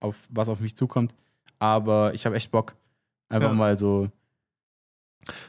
[0.00, 1.14] auf was auf mich zukommt.
[1.58, 2.74] Aber ich habe echt Bock.
[3.28, 3.54] Einfach Ja.
[3.54, 4.08] mal so,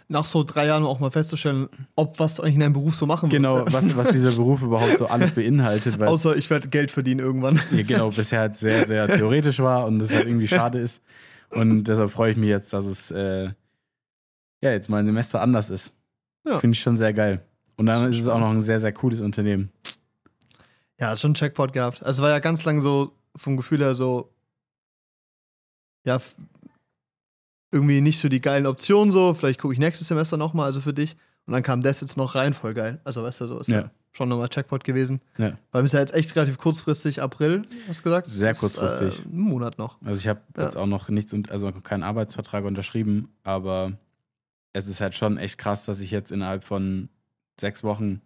[0.07, 3.05] Nach so drei Jahren auch mal festzustellen, ob was du eigentlich in deinem Beruf so
[3.05, 3.73] machen genau, willst.
[3.73, 6.01] was, was dieser Beruf überhaupt so alles beinhaltet.
[6.01, 7.59] Außer ich werde Geld verdienen irgendwann.
[7.71, 11.01] ja, genau, bisher halt sehr, sehr theoretisch war und das halt irgendwie schade ist.
[11.49, 13.45] Und deshalb freue ich mich jetzt, dass es äh,
[14.61, 15.93] ja jetzt mal ein Semester anders ist.
[16.47, 16.59] Ja.
[16.59, 17.41] Finde ich schon sehr geil.
[17.77, 19.69] Und dann ist es auch noch ein sehr, sehr cooles Unternehmen.
[20.99, 22.03] Ja, hat schon einen Checkpot gehabt.
[22.03, 24.29] Also war ja ganz lang so vom Gefühl her so,
[26.05, 26.19] ja,
[27.71, 29.33] irgendwie nicht so die geilen Optionen so.
[29.33, 31.17] Vielleicht gucke ich nächstes Semester nochmal, also für dich.
[31.45, 33.01] Und dann kam das jetzt noch rein, voll geil.
[33.03, 33.91] Also weißt du, so ist ja, Ja.
[34.13, 35.19] schon nochmal Checkpot gewesen.
[35.37, 35.57] Ja.
[35.71, 38.27] Weil wir sind ja jetzt echt relativ kurzfristig, April, hast du gesagt?
[38.27, 39.19] Sehr ist, kurzfristig.
[39.25, 40.01] Äh, ein Monat noch.
[40.03, 40.63] Also ich habe Ja.
[40.63, 43.91] jetzt auch noch nichts, und- also keinen Arbeitsvertrag unterschrieben, aber
[44.73, 47.09] es ist halt schon echt krass, dass ich jetzt innerhalb von
[47.59, 48.21] sechs Wochen,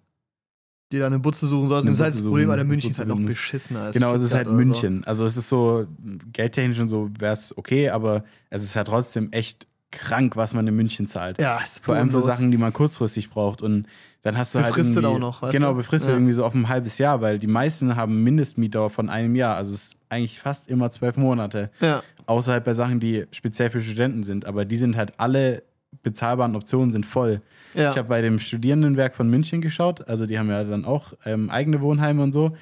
[0.91, 1.85] Die da eine Butze suchen sollst.
[1.85, 4.13] Eine Das ist halt das Problem, suchen, Alter, München ist halt noch beschissener als genau,
[4.13, 4.63] es ist halt oder so.
[4.63, 5.03] München.
[5.05, 5.85] Also es ist so,
[6.33, 10.65] geldtechnisch und so wäre es okay, aber es ist halt trotzdem echt krank, was man
[10.67, 11.39] in München zahlt.
[11.41, 12.21] Ja, ist Vor allem für.
[12.21, 13.61] Sachen, die man kurzfristig braucht.
[13.63, 13.87] Und
[14.21, 15.05] dann hast du Befristet halt.
[15.05, 16.15] irgendwie- auch noch, weißt Genau, befristet Ja.
[16.17, 19.55] irgendwie so auf ein halbes Jahr, weil die meisten haben Mindestmietdauer von einem Jahr.
[19.55, 21.71] Also es ist eigentlich fast immer zwölf Monate.
[21.81, 24.45] Ja, Außer halt bei Sachen, die speziell für Studenten sind.
[24.45, 25.63] Aber die sind halt alle
[26.03, 27.41] bezahlbaren Optionen sind voll.
[27.73, 27.89] ja.
[27.91, 30.07] Ich habe bei dem Studierendenwerk von München geschaut.
[30.07, 32.55] Also die haben ja dann auch ähm, eigene Wohnheime und so.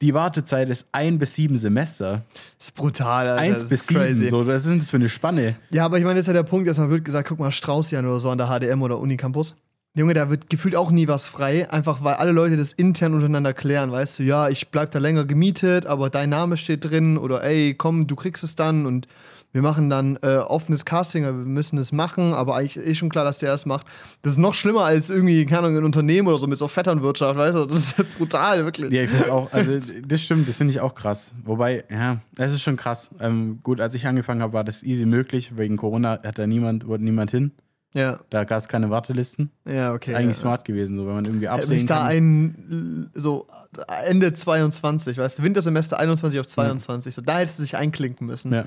[0.00, 2.22] Die Wartezeit ist ein bis sieben Semester.
[2.58, 3.40] Das ist brutal, Alter.
[3.40, 4.00] Eins das bis sieben.
[4.00, 4.28] crazy.
[4.28, 5.56] So, was ist denn das für eine Spanne?
[5.70, 7.50] Ja, aber ich meine, das ist ja der Punkt, dass man wird gesagt, guck mal,
[7.50, 9.56] Straußjan oder so an der HDM oder Unicampus.
[9.94, 13.52] Junge, da wird gefühlt auch nie was frei, einfach weil alle Leute das intern untereinander
[13.52, 17.42] klären, weißt du, ja, ich bleib da länger gemietet, aber dein Name steht drin oder
[17.42, 19.08] ey, komm, du kriegst es dann und
[19.52, 23.24] wir machen dann äh, offenes Casting, wir müssen es machen, aber eigentlich ist schon klar,
[23.24, 23.86] dass der es macht.
[24.22, 27.36] Das ist noch schlimmer als irgendwie, keine Ahnung, ein Unternehmen oder so mit so Vetternwirtschaft,
[27.36, 28.92] weißt du, das ist brutal, wirklich.
[28.92, 29.72] Ja, ich finde es auch, also
[30.06, 31.34] das stimmt, das finde ich auch krass.
[31.44, 33.10] Wobei, ja, es ist schon krass.
[33.20, 35.56] Ähm, gut, als ich angefangen habe, war das easy möglich.
[35.56, 37.52] Wegen Corona hat da niemand, wollte niemand hin.
[37.92, 39.50] Ja, Da gab es keine Wartelisten.
[39.68, 40.12] ja, okay.
[40.12, 40.42] ist eigentlich ja.
[40.42, 42.06] smart gewesen, so wenn man irgendwie Hätte absehen mich da kann.
[42.06, 43.48] ein, so
[44.06, 48.52] Ende 22, weißt du, Wintersemester 21 auf 22, so da hättest du sich einklinken müssen.
[48.52, 48.66] ja.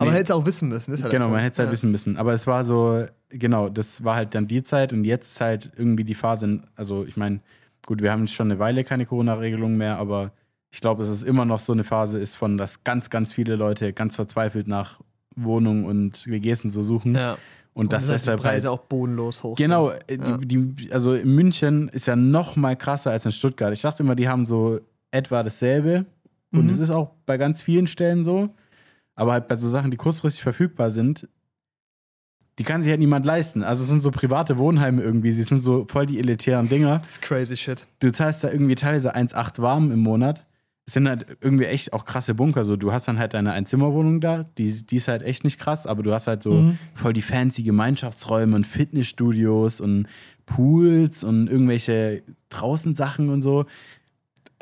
[0.00, 0.16] Aber Nee.
[0.16, 0.92] hättest auch wissen müssen.
[1.00, 1.72] Halt Genau, man hätte es halt ja.
[1.72, 2.16] wissen müssen.
[2.16, 5.70] Aber es war so, genau, das war halt dann die Zeit und jetzt ist halt
[5.76, 7.40] irgendwie die Phase, also ich meine,
[7.86, 10.32] gut, wir haben jetzt schon eine Weile keine Corona-Regelung mehr, aber
[10.70, 13.56] ich glaube, es ist immer noch so eine Phase ist von, dass ganz, ganz viele
[13.56, 15.00] Leute ganz verzweifelt nach
[15.36, 17.14] Wohnungen und WGs und so suchen.
[17.14, 17.36] Ja.
[17.74, 20.26] Und, dass dass deshalb die Preise halt, auch bodenlos hoch Genau, sind.
[20.28, 20.36] Ja.
[20.38, 23.72] die, die, also in München ist ja noch mal krasser als in Stuttgart.
[23.72, 26.04] Ich dachte immer, die haben so etwa dasselbe.
[26.52, 26.70] Und Mhm.
[26.70, 28.48] es ist auch bei ganz vielen Stellen so.
[29.14, 31.28] Aber halt bei so Sachen, die kurzfristig verfügbar sind,
[32.58, 33.62] die kann sich halt niemand leisten.
[33.62, 36.98] Also es sind so private Wohnheime irgendwie, sie sind so voll die elitären Dinger.
[36.98, 37.86] Das ist crazy shit.
[38.00, 40.46] Du zahlst da irgendwie teilweise 1,8 warm im Monat.
[40.86, 42.64] Es sind halt irgendwie echt auch krasse Bunker.
[42.64, 45.86] So, du hast dann halt deine Einzimmerwohnung da, die, die ist halt echt nicht krass,
[45.86, 46.78] aber du hast halt so Mhm.
[46.94, 50.06] voll die fancy Gemeinschaftsräume und Fitnessstudios und
[50.46, 53.66] Pools und irgendwelche draußen Sachen und so.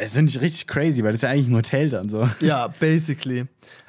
[0.00, 2.28] Es finde ich richtig crazy, weil das ist ja eigentlich ein Hotel dann so.
[2.40, 3.46] Ja, basically.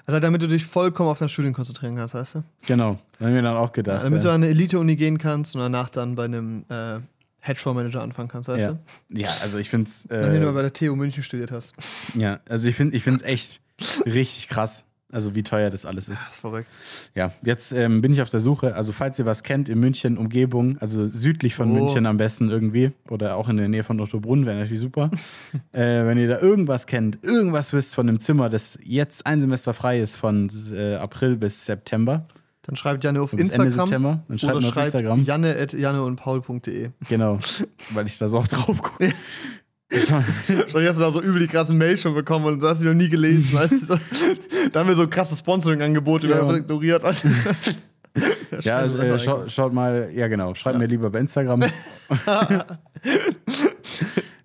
[0.08, 2.44] Also damit du dich vollkommen auf dein Studium konzentrieren kannst, weißt du?
[2.66, 4.04] Genau, haben wir dann auch gedacht.
[4.04, 4.34] damit du ja.
[4.34, 6.98] an eine Elite-Uni gehen kannst und danach dann bei einem äh,
[7.42, 8.72] Hedgefonds-Manager anfangen kannst, weißt ja.
[9.10, 9.20] du?
[9.20, 10.08] ja, also ich finde es.
[10.10, 11.76] Nachdem du Äh, bei der TU München studiert hast.
[12.16, 13.62] ja, also ich finde es echt
[14.06, 14.86] richtig krass.
[15.12, 16.22] Also wie teuer das alles ist.
[16.22, 16.68] Das ist verrückt.
[17.16, 18.76] Ja, jetzt ähm, bin ich auf der Suche.
[18.76, 21.74] Also, falls ihr was kennt in München, Umgebung, also südlich von Oh.
[21.74, 25.10] München am besten irgendwie oder auch in der Nähe von Ottobrunn, wäre natürlich super.
[25.72, 29.74] äh, wenn ihr da irgendwas kennt, irgendwas wisst von einem Zimmer, das jetzt ein Semester
[29.74, 32.28] frei ist von äh, April bis September,
[32.62, 35.24] Dann schreibt Janne auf Instagram September, dann schreibt oder schreibt Instagram.
[35.24, 36.92] janne at janneundpaul.de.
[37.10, 37.40] Genau,
[37.94, 39.12] weil ich da so oft drauf gucke.
[39.92, 42.88] Vielleicht hast du da so übel die krassen Mails schon bekommen und du hast sie
[42.88, 44.00] noch nie gelesen, weißt du?
[44.72, 46.38] Da haben wir so krasse Sponsoring-Angebote Ja.
[46.48, 46.56] ja.
[46.56, 47.04] ignoriert.
[47.04, 47.10] Du?
[48.62, 51.60] Ja, scheiße, äh, schau, schaut mal, ja genau, schreibt mir lieber bei Instagram.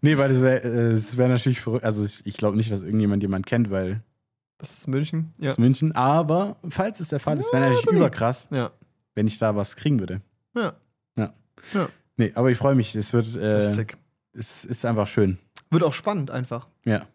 [0.00, 1.84] nee, weil das wäre äh, das wär natürlich verrückt.
[1.84, 4.02] Also ich, ich glaube nicht, dass irgendjemand jemand kennt, weil
[4.58, 5.32] Das ist München.
[5.38, 5.44] Ja.
[5.46, 5.92] das ist München.
[5.92, 8.70] Aber falls es der Fall ist, wäre natürlich überkrass, Ja.
[9.14, 10.20] wenn ich da was kriegen würde.
[10.54, 10.74] Ja.
[11.16, 11.32] Ja.
[11.72, 11.88] Ja.
[12.16, 12.94] Nee, aber ich freue mich.
[12.94, 13.76] Es wird, Das
[14.34, 15.38] ist ist einfach schön.
[15.70, 16.66] Wird auch spannend einfach.
[16.84, 17.06] Ja,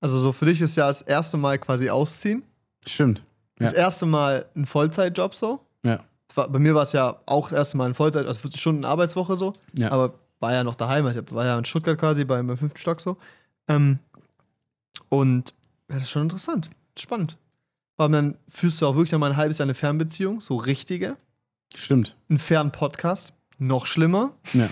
[0.00, 2.42] Also so für dich ist ja das erste Mal quasi ausziehen.
[2.86, 3.22] stimmt.
[3.56, 3.78] Das Ja.
[3.78, 5.60] erste Mal ein Vollzeitjob so.
[5.82, 8.38] Ja, Das war, bei mir war es ja auch das erste Mal ein Vollzeit, also
[8.40, 9.52] 40 Stunden Arbeitswoche so.
[9.74, 9.90] ja.
[9.90, 11.04] Aber war ja noch daheim.
[11.06, 13.16] Also ich war ja in Stuttgart quasi beim, beim fünften Stock so.
[13.66, 13.98] Ähm,
[15.08, 15.54] und
[15.88, 16.70] ja, das ist schon interessant.
[16.98, 17.36] Spannend.
[17.96, 21.16] Weil dann führst du auch wirklich noch mal ein halbes Jahr eine Fernbeziehung, so richtige.
[21.74, 22.14] stimmt.
[22.28, 24.32] Einen fairen Podcast, noch schlimmer.
[24.54, 24.68] Ja,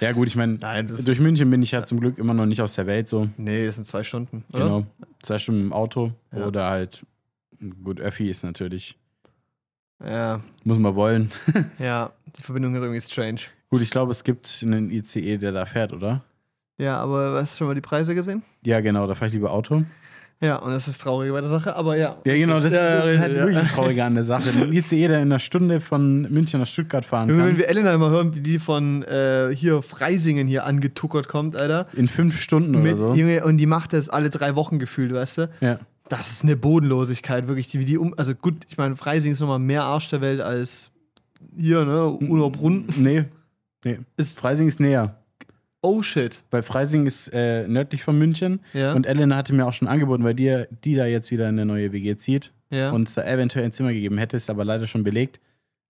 [0.00, 2.74] ja gut, ich meine, durch München bin ich ja zum Glück immer noch nicht aus
[2.74, 3.28] der Welt so.
[3.36, 4.64] Nee, das sind zwei Stunden, oder?
[4.64, 4.86] Genau.
[5.22, 6.46] Zwei Stunden im Auto Ja.
[6.46, 7.04] oder halt,
[7.82, 8.96] gut, Öffi ist natürlich,
[10.04, 11.30] Ja, muss man wollen.
[11.78, 13.40] ja, die Verbindung ist irgendwie strange.
[13.70, 16.22] Gut, ich glaube, es gibt einen ICE, der da fährt, oder?
[16.78, 18.42] Ja, aber hast du schon mal die Preise gesehen?
[18.64, 19.82] Ja, genau, da fahre ich lieber Auto.
[20.42, 22.16] Ja, und das ist traurig bei der Sache, aber ja.
[22.26, 23.42] Ja, genau, das, Ja, das ist halt ja.
[23.44, 24.50] wirklich das Traurige an der Sache.
[24.60, 27.68] Ein ICE, der in einer Stunde von München nach Stuttgart fahren Junge, Wenn kann, wir
[27.70, 31.86] Elena immer hören, wie die von äh, hier Freisingen hier angetuckert kommt, Alter.
[31.94, 33.14] in fünf Stunden oder Mit, so.
[33.14, 35.50] Junge, und die macht das alle drei Wochen gefühlt, weißt du?
[35.62, 35.78] Ja.
[36.10, 37.68] Das ist eine Bodenlosigkeit, wirklich.
[37.68, 40.42] Die, wie die um, also gut, ich meine, Freising ist nochmal mehr Arsch der Welt
[40.42, 40.90] als
[41.56, 42.12] hier, ne?
[42.12, 42.84] Urlaubbrunn.
[42.96, 43.24] Nee,
[43.84, 44.00] nee.
[44.18, 45.16] Ist- Freising ist näher.
[45.82, 46.42] Oh shit.
[46.50, 48.60] Weil Freising ist äh, nördlich von München.
[48.72, 48.92] Ja.
[48.92, 51.66] Und Elena hatte mir auch schon angeboten, weil die, die da jetzt wieder in eine
[51.66, 52.90] neue WG zieht Ja.
[52.90, 55.38] und es da eventuell ein Zimmer gegeben hätte, ist aber leider schon belegt,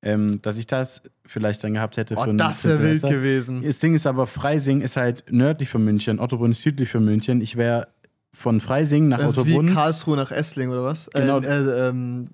[0.03, 3.63] ähm, dass ich das vielleicht dann gehabt hätte oh, für ein, das wäre wild gewesen.
[3.65, 7.41] Das Ding ist aber, Freising ist halt nördlich von München, Ottobrunn ist südlich von München.
[7.41, 7.89] Ich wäre
[8.33, 9.73] von Freising nach Das ist wie Ottobrunn.
[9.73, 11.09] Karlsruhe nach Essling oder was?
[11.15, 11.41] Genau.
[11.41, 12.29] Äh, äh, ähm,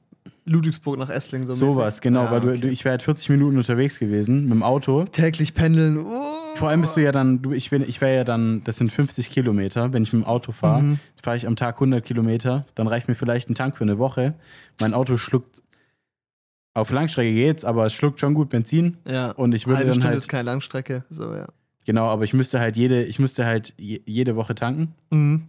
[0.45, 1.47] Ludwigsburg nach Essling.
[1.47, 2.61] So Sowas, genau, Ja, weil du, okay.
[2.63, 5.05] du, ich wäre halt 40 Minuten unterwegs gewesen mit dem Auto.
[5.05, 5.99] täglich pendeln.
[5.99, 6.57] Oh.
[6.57, 8.91] Vor allem bist du ja dann, du, ich, bin, ich wäre ja dann, das sind
[8.93, 10.99] 50 Kilometer, wenn ich mit dem Auto fahre, Mhm.
[11.23, 14.35] fahre ich am Tag 100 Kilometer, dann reicht mir vielleicht ein Tank für eine Woche.
[14.81, 15.63] Mein Auto schluckt,
[16.75, 18.97] auf Langstrecke geht's, aber es schluckt schon gut Benzin.
[19.09, 19.31] Ja.
[19.33, 21.05] Und ich würde Halbe dann Stunde halt, ist keine Langstrecke.
[21.11, 21.47] So, ja.
[21.87, 24.95] genau, aber ich müsste halt jede, ich müsste halt je, jede Woche tanken.
[25.11, 25.49] Mhm.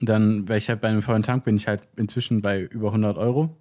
[0.00, 2.88] Und dann wäre ich halt bei einem vollen Tank, bin ich halt inzwischen bei über
[2.88, 3.56] 100 Euro.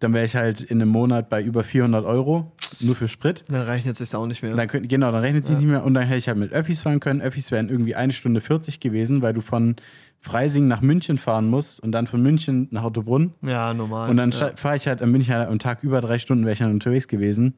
[0.00, 3.42] Dann wäre ich halt in einem Monat bei über 400 Euro, nur für Sprit.
[3.48, 4.54] Dann rechnet sich auch nicht mehr.
[4.54, 5.60] Dann könnt, genau, dann rechnet sich Ja.
[5.60, 7.20] nicht mehr und dann hätte ich halt mit Öffis fahren können.
[7.20, 9.74] Öffis wären irgendwie eine Stunde 40 gewesen, weil du von
[10.20, 13.34] Freising nach München fahren musst und dann von München nach Ottobrunn.
[13.42, 14.10] ja, normal.
[14.10, 14.52] Und dann ja.
[14.54, 16.70] fahre ich halt, dann bin ich halt am Tag über drei Stunden wäre ich dann
[16.72, 17.54] unterwegs gewesen.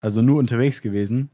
[0.00, 1.30] Also nur unterwegs gewesen.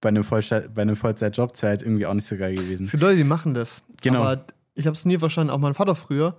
[0.00, 2.84] Bei einem, Vollzeit, bei einem Vollzeitjob wäre halt irgendwie auch nicht so geil gewesen.
[2.84, 3.82] Es gibt Leute, die machen das.
[4.02, 4.22] Genau.
[4.22, 5.50] Aber ich habe es nie verstanden.
[5.50, 6.36] Auch mein Vater früher,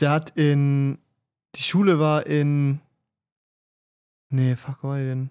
[0.00, 0.98] der hat in.
[1.56, 2.80] Die Schule war in.
[4.30, 5.30] Nee, fuck, wo war die denn?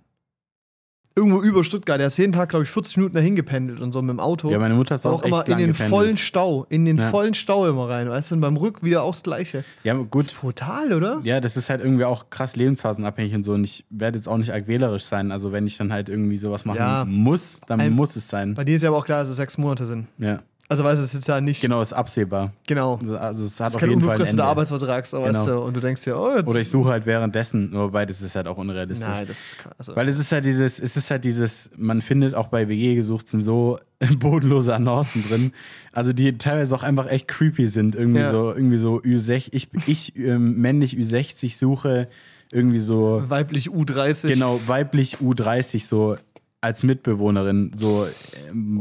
[1.15, 1.99] Irgendwo über Stuttgart.
[1.99, 4.49] Der ist jeden Tag, glaube ich, 40 Minuten dahin gependelt und so mit dem Auto.
[4.49, 5.89] Ja, meine Mutter ist auch, auch, echt immer in den gependelt.
[5.91, 6.65] vollen Stau.
[6.69, 7.09] In den Ja.
[7.11, 8.09] vollen Stau immer rein.
[8.09, 9.63] Weißt du, und beim Rück wieder auch das Gleiche.
[9.83, 10.21] Ja, Das gut.
[10.23, 11.21] ist brutal, oder?
[11.23, 13.53] Ja, das ist halt irgendwie auch krass lebensphasenabhängig und so.
[13.53, 15.31] Und ich werde jetzt auch nicht arg wählerisch sein.
[15.31, 17.05] Also wenn ich dann halt irgendwie sowas machen Ja.
[17.07, 18.55] muss, dann Ein- muss es sein.
[18.55, 20.07] Bei dir ist ja aber auch klar, dass es sechs Monate sind.
[20.17, 20.41] Ja,
[20.73, 21.61] Also, weißt du, es ist jetzt ja nicht.
[21.61, 22.51] genau, ist absehbar.
[22.67, 22.95] Genau.
[22.99, 24.43] Also, also es hat Das ist auf kein jeden Fall ein Ende.
[24.43, 25.45] Arbeitsvertrag, so, weißt Genau.
[25.45, 25.65] du.
[25.65, 26.47] Und du denkst dir, oh, jetzt.
[26.49, 29.07] Oder ich suche halt währenddessen, wobei das ist halt auch unrealistisch.
[29.07, 29.73] Nein, das ist krass.
[29.77, 32.95] Also, Weil es ist halt dieses, es ist halt dieses, man findet auch bei WG
[32.95, 33.79] gesucht sind so
[34.19, 35.51] bodenlose Annoncen drin,
[35.93, 38.29] also die teilweise auch einfach echt creepy sind, irgendwie Ja.
[38.31, 42.09] so, irgendwie so Ü6, ich, ich ähm, männlich Ü60 suche,
[42.51, 44.27] irgendwie so, weiblich U30.
[44.27, 46.15] genau, weiblich U30 so
[46.63, 48.77] als Mitbewohnerin, so, ähm,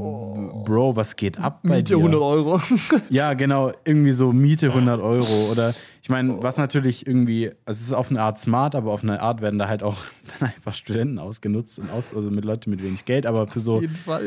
[0.64, 1.98] Bro, was geht ab bei Miete dir?
[1.98, 2.60] 100 Euro.
[3.10, 7.82] Ja, genau, irgendwie so Miete 100 Euro oder ich meine, was natürlich irgendwie, also es
[7.82, 9.96] ist auf eine Art smart, aber auf eine Art werden da halt auch
[10.38, 13.82] dann einfach Studenten ausgenutzt und aus, also mit Leuten mit wenig Geld, aber für so,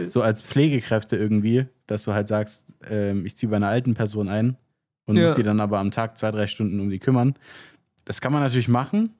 [0.09, 4.27] so als Pflegekräfte irgendwie, dass du halt sagst, ähm, ich ziehe bei einer alten Person
[4.27, 4.57] ein
[5.05, 5.23] und Ja.
[5.23, 7.35] muss sie dann aber am Tag zwei, drei Stunden um die kümmern.
[8.03, 9.11] Das kann man natürlich machen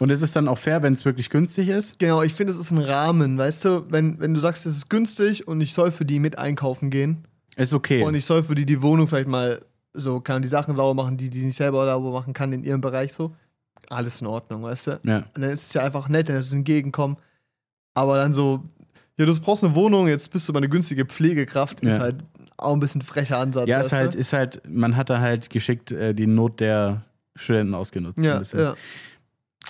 [0.00, 1.98] und es ist dann auch fair, wenn es wirklich günstig ist.
[1.98, 4.90] Genau, ich finde, es ist ein Rahmen, weißt du, wenn, wenn du sagst, es ist
[4.90, 7.24] günstig und ich soll für die mit einkaufen gehen
[7.56, 8.02] Ist okay.
[8.02, 9.60] und ich soll für die die Wohnung vielleicht mal
[9.92, 12.80] so, kann die Sachen sauber machen, die die nicht selber sauber machen kann in ihrem
[12.80, 13.34] Bereich so,
[13.88, 15.00] alles in Ordnung, weißt du.
[15.04, 15.18] ja.
[15.18, 17.16] Und dann ist es ja einfach nett, dann ist es ein Entgegenkommen.
[17.94, 18.62] Aber dann so,
[19.16, 21.94] ja, du brauchst eine Wohnung, jetzt bist du mal eine günstige Pflegekraft, Ja.
[21.96, 22.16] ist halt
[22.56, 23.68] auch ein bisschen frecher Ansatz.
[23.68, 24.18] Ja, ist halt, du?
[24.18, 27.02] ist halt, man hat da halt geschickt äh, die Not der
[27.34, 28.18] Studenten ausgenutzt.
[28.18, 28.74] Ja, ja.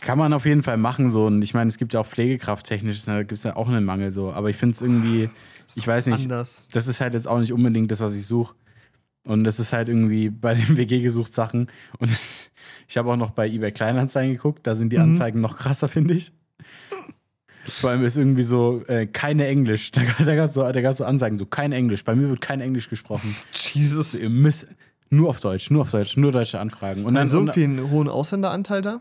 [0.01, 1.27] Kann man auf jeden Fall machen so.
[1.27, 4.11] Und ich meine, es gibt ja auch Pflegekrafttechnisch, da gibt es ja auch einen Mangel
[4.11, 4.33] so.
[4.33, 5.29] Aber ich finde es irgendwie,
[5.75, 6.67] ich weiß nicht, Anders.
[6.73, 8.55] das ist halt jetzt auch nicht unbedingt das, was ich suche.
[9.25, 11.71] Und das ist halt irgendwie bei den WG gesucht Sachen.
[11.99, 12.11] Und
[12.89, 15.03] ich habe auch noch bei eBay Kleinanzeigen geguckt, da sind die Mhm.
[15.05, 16.33] Anzeigen noch krasser, finde ich.
[17.67, 19.91] Vor allem ist irgendwie so, äh, keine Englisch.
[19.91, 22.05] Da, da gab es so, da so Anzeigen, so kein Englisch.
[22.05, 23.37] Bei mir wird kein Englisch gesprochen.
[23.53, 24.15] Jesus.
[24.15, 24.67] Also, ihr müsst
[25.11, 27.05] nur auf Deutsch, nur auf Deutsch, nur deutsche Anfragen.
[27.05, 29.01] Und dann so viel hohen Ausländeranteil da?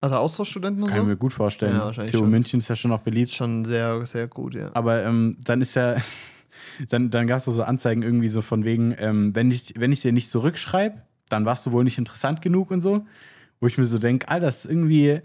[0.00, 1.06] Also Austauschstudenten kann ich so?
[1.06, 1.74] mir gut vorstellen.
[1.74, 2.30] Ja, TU schon.
[2.30, 3.30] München ist ja schon auch beliebt.
[3.30, 4.70] Schon sehr, sehr gut, ja.
[4.74, 5.96] Aber ähm, dann ist ja,
[6.88, 10.00] dann, dann gab es so Anzeigen irgendwie so von wegen, ähm, wenn, ich, wenn ich
[10.02, 13.06] dir nicht zurückschreibe, dann warst du wohl nicht interessant genug und so.
[13.60, 15.20] Wo ich mir so denke, Alter, das ist irgendwie.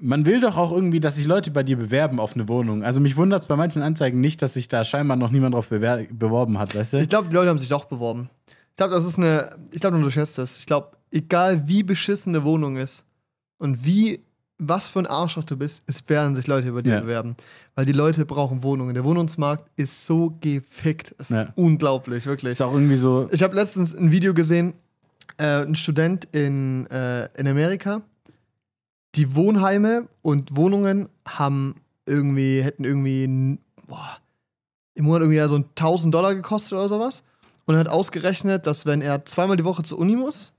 [0.00, 2.84] Man will doch auch irgendwie, dass sich Leute bei dir bewerben auf eine Wohnung.
[2.84, 5.70] Also mich wundert es bei manchen Anzeigen nicht, dass sich da scheinbar noch niemand drauf
[5.70, 6.96] beworben hat, weißt du?
[6.98, 8.30] Ich glaube, die Leute haben sich doch beworben.
[8.46, 9.56] Ich glaube, das ist eine.
[9.72, 10.56] Ich glaube, du unterschätzt das.
[10.56, 13.07] Ich glaube, egal wie beschissen eine Wohnung ist
[13.58, 14.20] und wie,
[14.58, 17.00] was für ein Arschloch du bist, es werden sich Leute über dir Ja.
[17.00, 17.36] bewerben.
[17.74, 18.94] Weil die Leute brauchen Wohnungen.
[18.94, 21.14] Der Wohnungsmarkt ist so gefickt.
[21.18, 21.42] Es Ja.
[21.42, 22.52] ist unglaublich, wirklich.
[22.52, 23.28] Ist auch irgendwie so.
[23.30, 24.72] Ich habe letztens ein Video gesehen,
[25.36, 28.02] äh, ein Student in, äh, in Amerika.
[29.14, 34.18] Die Wohnheime und Wohnungen haben irgendwie, hätten irgendwie boah,
[34.94, 37.22] im Monat irgendwie ja so 1000 Dollar gekostet oder sowas.
[37.66, 40.52] Und er hat ausgerechnet, dass wenn er zweimal die Woche zur Uni muss,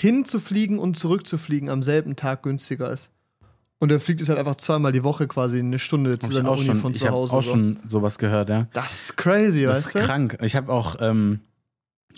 [0.00, 3.10] hinzufliegen und zurückzufliegen am selben Tag günstiger ist.
[3.78, 6.52] Und er fliegt es halt einfach zweimal die Woche quasi eine Stunde zu ich seiner
[6.52, 7.36] Uni schon, von ich zu habe Hause.
[7.36, 7.50] auch so.
[7.50, 8.66] schon sowas gehört, ja.
[8.72, 10.00] Das ist crazy, Das weißt ist du?
[10.00, 10.38] krank.
[10.42, 11.40] Ich habe auch, ähm,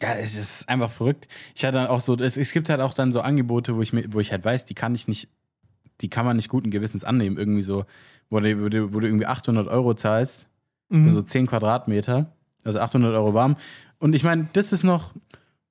[0.00, 1.28] ja, es ist einfach verrückt.
[1.54, 3.92] Ich hatte dann auch so, es, es gibt halt auch dann so Angebote, wo ich
[3.92, 5.28] mir, wo ich halt weiß, die kann ich nicht,
[6.00, 7.36] die kann man nicht guten Gewissens annehmen.
[7.36, 7.84] Irgendwie so,
[8.30, 10.46] wo du, wo du, wo du irgendwie 800 Euro zahlst
[10.88, 11.04] Mhm.
[11.06, 12.32] für so 10 Quadratmeter,
[12.64, 13.56] also 800 Euro warm.
[13.98, 15.14] Und ich meine, das ist noch,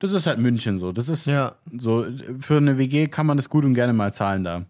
[0.02, 0.92] das ist halt München so.
[0.92, 1.56] Das ist Ja.
[1.78, 2.06] so,
[2.40, 4.66] für eine WG kann man das gut und gerne mal zahlen da.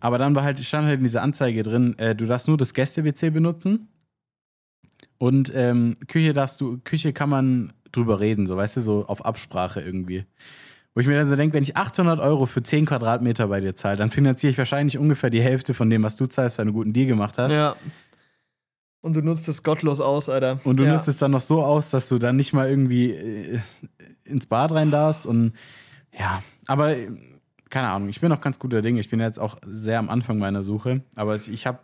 [0.00, 2.74] Aber dann war halt, stand halt in dieser Anzeige drin, äh, du darfst nur das
[2.74, 3.88] Gäste-WC benutzen.
[5.18, 9.24] Und ähm, Küche darfst du, Küche kann man drüber reden, so weißt du, so auf
[9.24, 10.24] Absprache irgendwie.
[10.94, 13.76] Wo ich mir dann so denke, wenn ich 800 Euro für 10 Quadratmeter bei dir
[13.76, 16.70] zahle, dann finanziere ich wahrscheinlich ungefähr die Hälfte von dem, was du zahlst, weil du
[16.70, 17.52] einen guten Deal gemacht hast.
[17.52, 17.76] Ja.
[19.00, 20.60] Und du nutzt es gottlos aus, Alter.
[20.64, 20.92] Und du ja.
[20.92, 23.58] nutzt es dann noch so aus, dass du dann nicht mal irgendwie äh,
[24.32, 25.26] ins Bad rein darfst.
[25.26, 25.52] Und
[26.18, 26.94] ja, aber
[27.70, 29.00] keine Ahnung, ich bin noch ganz guter Dinge.
[29.00, 31.02] Ich bin jetzt auch sehr am Anfang meiner Suche.
[31.16, 31.78] Aber ich habe,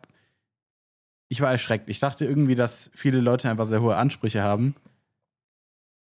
[1.28, 1.88] ich war erschreckt.
[1.88, 4.74] Ich dachte irgendwie, dass viele Leute einfach sehr hohe Ansprüche haben.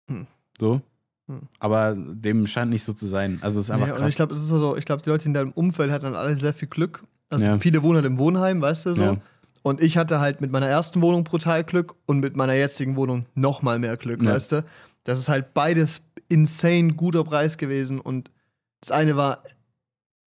[0.09, 0.27] Hm.
[0.61, 0.81] So.
[1.29, 1.43] Hm.
[1.59, 3.39] Aber dem scheint nicht so zu sein.
[3.43, 4.11] Also es ist einfach Nee, und krass.
[4.11, 6.37] ich glaube, es ist so, ich glaube, die Leute in deinem Umfeld hatten dann alle
[6.37, 7.05] sehr viel Glück.
[7.29, 7.59] Also Ja.
[7.59, 9.03] viele wohnen halt im Wohnheim, weißt du so.
[9.03, 9.17] Ja.
[9.63, 13.27] Und ich hatte halt mit meiner ersten Wohnung brutal Glück und mit meiner jetzigen Wohnung
[13.35, 14.33] noch mal mehr Glück, Ja.
[14.33, 14.65] weißt du?
[15.05, 18.31] Das ist halt beides insane guter Preis gewesen und
[18.81, 19.43] das eine war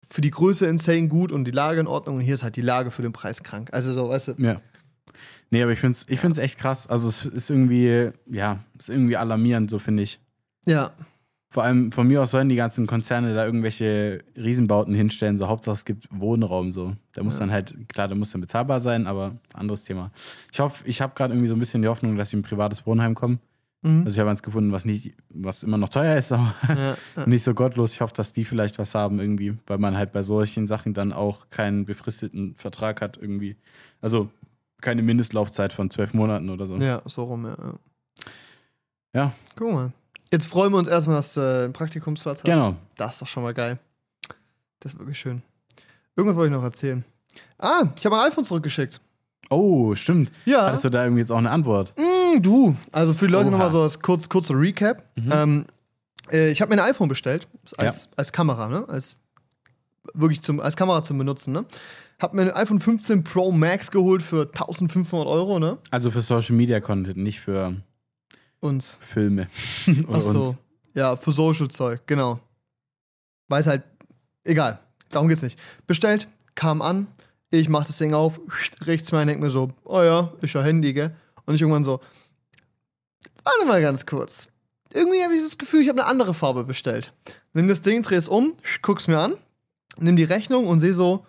[0.08, 2.62] für die Größe insane gut und die Lage in Ordnung und hier ist halt die
[2.62, 3.70] Lage für den Preis krank.
[3.72, 4.34] Also so, weißt du?
[4.38, 4.60] Ja.
[5.50, 6.86] Nee, aber ich finde es ich find's echt krass.
[6.86, 10.20] Also es ist irgendwie, ja, ist irgendwie alarmierend, so finde ich.
[10.66, 10.92] Ja.
[11.52, 15.36] Vor allem von mir aus sollen die ganzen Konzerne da irgendwelche Riesenbauten hinstellen.
[15.36, 16.94] So Hauptsache es gibt Wohnraum so.
[17.12, 17.40] Da muss Ja.
[17.40, 20.12] dann halt, klar, da muss dann bezahlbar sein, aber anderes Thema.
[20.52, 22.44] Ich hoffe, ich habe gerade irgendwie so ein bisschen die Hoffnung, dass ich in ein
[22.44, 23.38] privates Wohnheim komme.
[23.82, 24.04] Mhm.
[24.04, 27.26] Also ich habe eins gefunden, was nicht, was immer noch teuer ist, aber ja, ja.
[27.26, 27.94] nicht so gottlos.
[27.94, 31.12] Ich hoffe, dass die vielleicht was haben irgendwie, weil man halt bei solchen Sachen dann
[31.12, 33.56] auch keinen befristeten Vertrag hat irgendwie.
[34.00, 34.30] Also
[34.80, 36.76] keine Mindestlaufzeit von zwölf Monaten oder so.
[36.76, 37.74] ja, so rum, ja.
[39.12, 39.32] ja.
[39.56, 39.92] Guck mal.
[40.32, 42.44] Jetzt freuen wir uns erstmal, dass du einen Praktikumsplatz hast.
[42.44, 42.76] Genau.
[42.96, 43.78] Das ist doch schon mal geil.
[44.78, 45.42] Das ist wirklich schön.
[46.16, 47.04] Irgendwas wollte ich noch erzählen.
[47.58, 49.00] Ah, ich habe ein iPhone zurückgeschickt.
[49.50, 50.30] Oh, stimmt.
[50.44, 50.66] Ja.
[50.66, 51.92] Hattest du da irgendwie jetzt auch eine Antwort?
[51.98, 52.02] Mm,
[52.38, 52.76] du.
[52.92, 55.02] Also für die Leute nochmal so als kurz, kurzer Recap.
[55.16, 55.32] Mhm.
[55.32, 55.66] Ähm,
[56.30, 57.48] äh, ich habe mir ein iPhone bestellt.
[57.76, 58.88] Als, als Kamera, ne?
[58.88, 59.16] Als,
[60.14, 61.64] wirklich zum, als Kamera zum Benutzen, ne?
[62.20, 65.78] Hab mir ein iPhone 15 Pro Max geholt für 1500 Euro, ne?
[65.90, 67.74] Also für Social Media Content, nicht für
[68.60, 69.48] Und Filme.
[70.06, 70.40] Oder Ach so.
[70.40, 70.56] uns.
[70.94, 72.40] Ja, für Social-Zeug, genau.
[73.48, 73.84] Weiß halt,
[74.44, 75.58] egal, darum geht's nicht.
[75.86, 77.06] Bestellt, kam an,
[77.50, 78.40] ich mach das Ding auf,
[78.82, 81.14] rechts mal, denk mir so, oh ja, ist ja Handy, gell?
[81.50, 81.98] Und ich irgendwann so,
[83.42, 84.46] warte mal ganz kurz.
[84.92, 87.12] Irgendwie habe ich das Gefühl, ich habe eine andere Farbe bestellt.
[87.54, 89.34] Nimm das Ding, dreh es um, guck's mir an,
[89.98, 91.26] nimm die Rechnung und sehe so,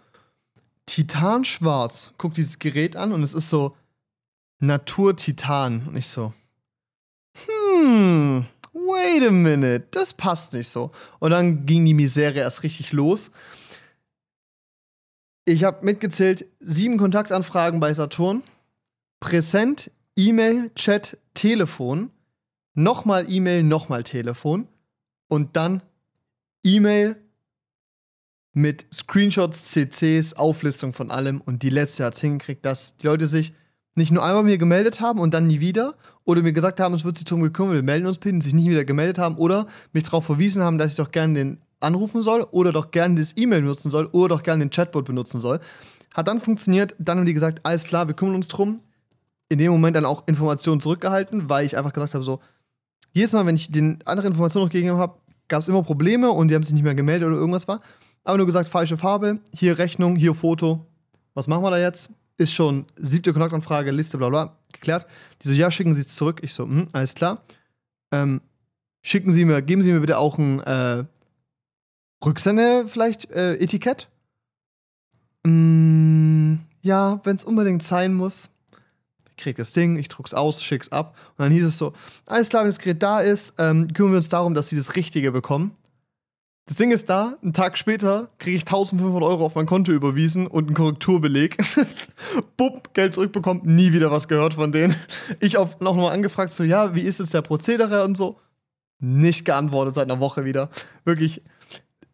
[0.85, 2.13] Titanschwarz.
[2.19, 3.75] Guck dieses Gerät an und es ist so
[4.59, 5.87] Natur-Titan.
[5.87, 6.33] Und ich so,
[7.47, 10.91] hm, wait a minute, das passt nicht so.
[11.17, 13.31] Und dann ging die Misere erst richtig los.
[15.45, 18.43] Ich habe mitgezählt, sieben Kontaktanfragen bei Saturn,
[19.19, 22.11] Präsent, E-Mail, Chat, Telefon,
[22.73, 24.67] nochmal E-Mail, nochmal Telefon
[25.27, 25.81] und dann
[26.63, 27.15] E-Mail
[28.53, 33.27] mit Screenshots, CCs, Auflistung von allem und die letzte hat es hingekriegt, dass die Leute
[33.27, 33.53] sich
[33.95, 37.03] nicht nur einmal mir gemeldet haben und dann nie wieder oder mir gesagt haben, es
[37.03, 39.67] wird sich darum gekümmert, wir melden uns bitte, und sich nicht wieder gemeldet haben oder
[39.93, 43.35] mich darauf verwiesen haben, dass ich doch gerne den anrufen soll oder doch gerne das
[43.35, 45.59] E-Mail benutzen soll oder doch gerne den Chatbot benutzen soll.
[46.13, 48.81] Hat dann funktioniert, dann haben die gesagt, alles klar, wir kümmern uns drum.
[49.51, 52.39] In dem Moment dann auch Informationen zurückgehalten, weil ich einfach gesagt habe, so,
[53.11, 55.15] jedes Mal, wenn ich den andere Informationen noch gegeben habe,
[55.49, 57.81] gab es immer Probleme und die haben sich nicht mehr gemeldet oder irgendwas war.
[58.23, 60.85] Aber nur gesagt, falsche Farbe, hier Rechnung, hier Foto.
[61.33, 62.11] Was machen wir da jetzt?
[62.37, 65.05] Ist schon siebte Kontaktanfrage, Liste, bla bla, geklärt.
[65.41, 66.39] Die so, ja, schicken Sie es zurück.
[66.43, 67.43] Ich so, hm, alles klar.
[68.13, 68.39] Ähm,
[69.01, 71.03] schicken Sie mir, geben Sie mir bitte auch ein äh,
[72.23, 74.07] Rücksende vielleicht äh, Etikett.
[75.45, 78.50] Mm, ja, wenn es unbedingt sein muss.
[79.41, 81.15] Ich krieg das Ding, ich druck's aus, schick's ab.
[81.35, 81.93] Und dann hieß es so,
[82.27, 84.95] alles klar, wenn das Gerät da ist, ähm, kümmern wir uns darum, dass sie das
[84.95, 85.71] Richtige bekommen.
[86.67, 90.45] Das Ding ist da, einen Tag später kriege ich 1500 Euro auf mein Konto überwiesen
[90.45, 91.57] und einen Korrekturbeleg.
[92.55, 94.95] Bupp, Geld zurückbekommen, nie wieder was gehört von denen.
[95.39, 98.39] Ich auf noch mal angefragt, so, ja, wie ist jetzt der Prozedere und so.
[98.99, 100.69] Nicht geantwortet seit einer Woche wieder.
[101.03, 101.41] Wirklich,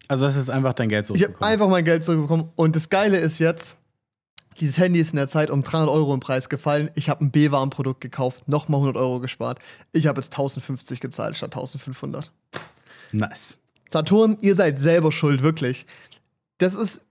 [0.07, 1.51] Also das ist einfach dein Geld ich habe zurückbekommen.
[1.51, 2.51] einfach mein Geld zurückbekommen.
[2.55, 3.75] Und das Geile ist jetzt,
[4.59, 6.89] dieses Handy ist in der Zeit um 300 Euro im Preis gefallen.
[6.95, 9.59] Ich habe ein B-Warenprodukt gekauft, nochmal 100 Euro gespart.
[9.91, 12.31] Ich habe jetzt 1050 gezahlt statt 1500.
[13.11, 13.59] nice.
[13.89, 15.85] Saturn, ihr seid selber schuld, wirklich.
[16.57, 17.03] Das ist.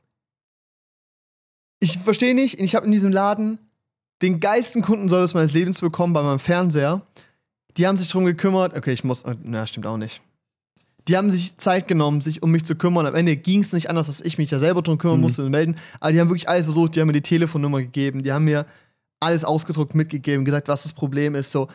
[1.78, 3.58] Ich verstehe nicht, ich habe in diesem Laden
[4.22, 7.02] den geilsten Kundenservice meines Lebens bekommen bei meinem Fernseher.
[7.76, 8.74] Die haben sich drum gekümmert.
[8.74, 9.24] Okay, ich muss.
[9.42, 10.22] Na, stimmt auch nicht.
[11.08, 13.06] Die haben sich Zeit genommen, sich um mich zu kümmern.
[13.06, 15.22] Am Ende ging es nicht anders, dass ich mich da selber drum kümmern Mhm.
[15.22, 15.76] musste und melden.
[16.00, 16.94] Aber die haben wirklich alles versucht.
[16.96, 18.22] Die haben mir die Telefonnummer gegeben.
[18.22, 18.66] Die haben mir
[19.20, 21.52] alles ausgedruckt mitgegeben, gesagt, was das Problem ist.
[21.52, 21.68] So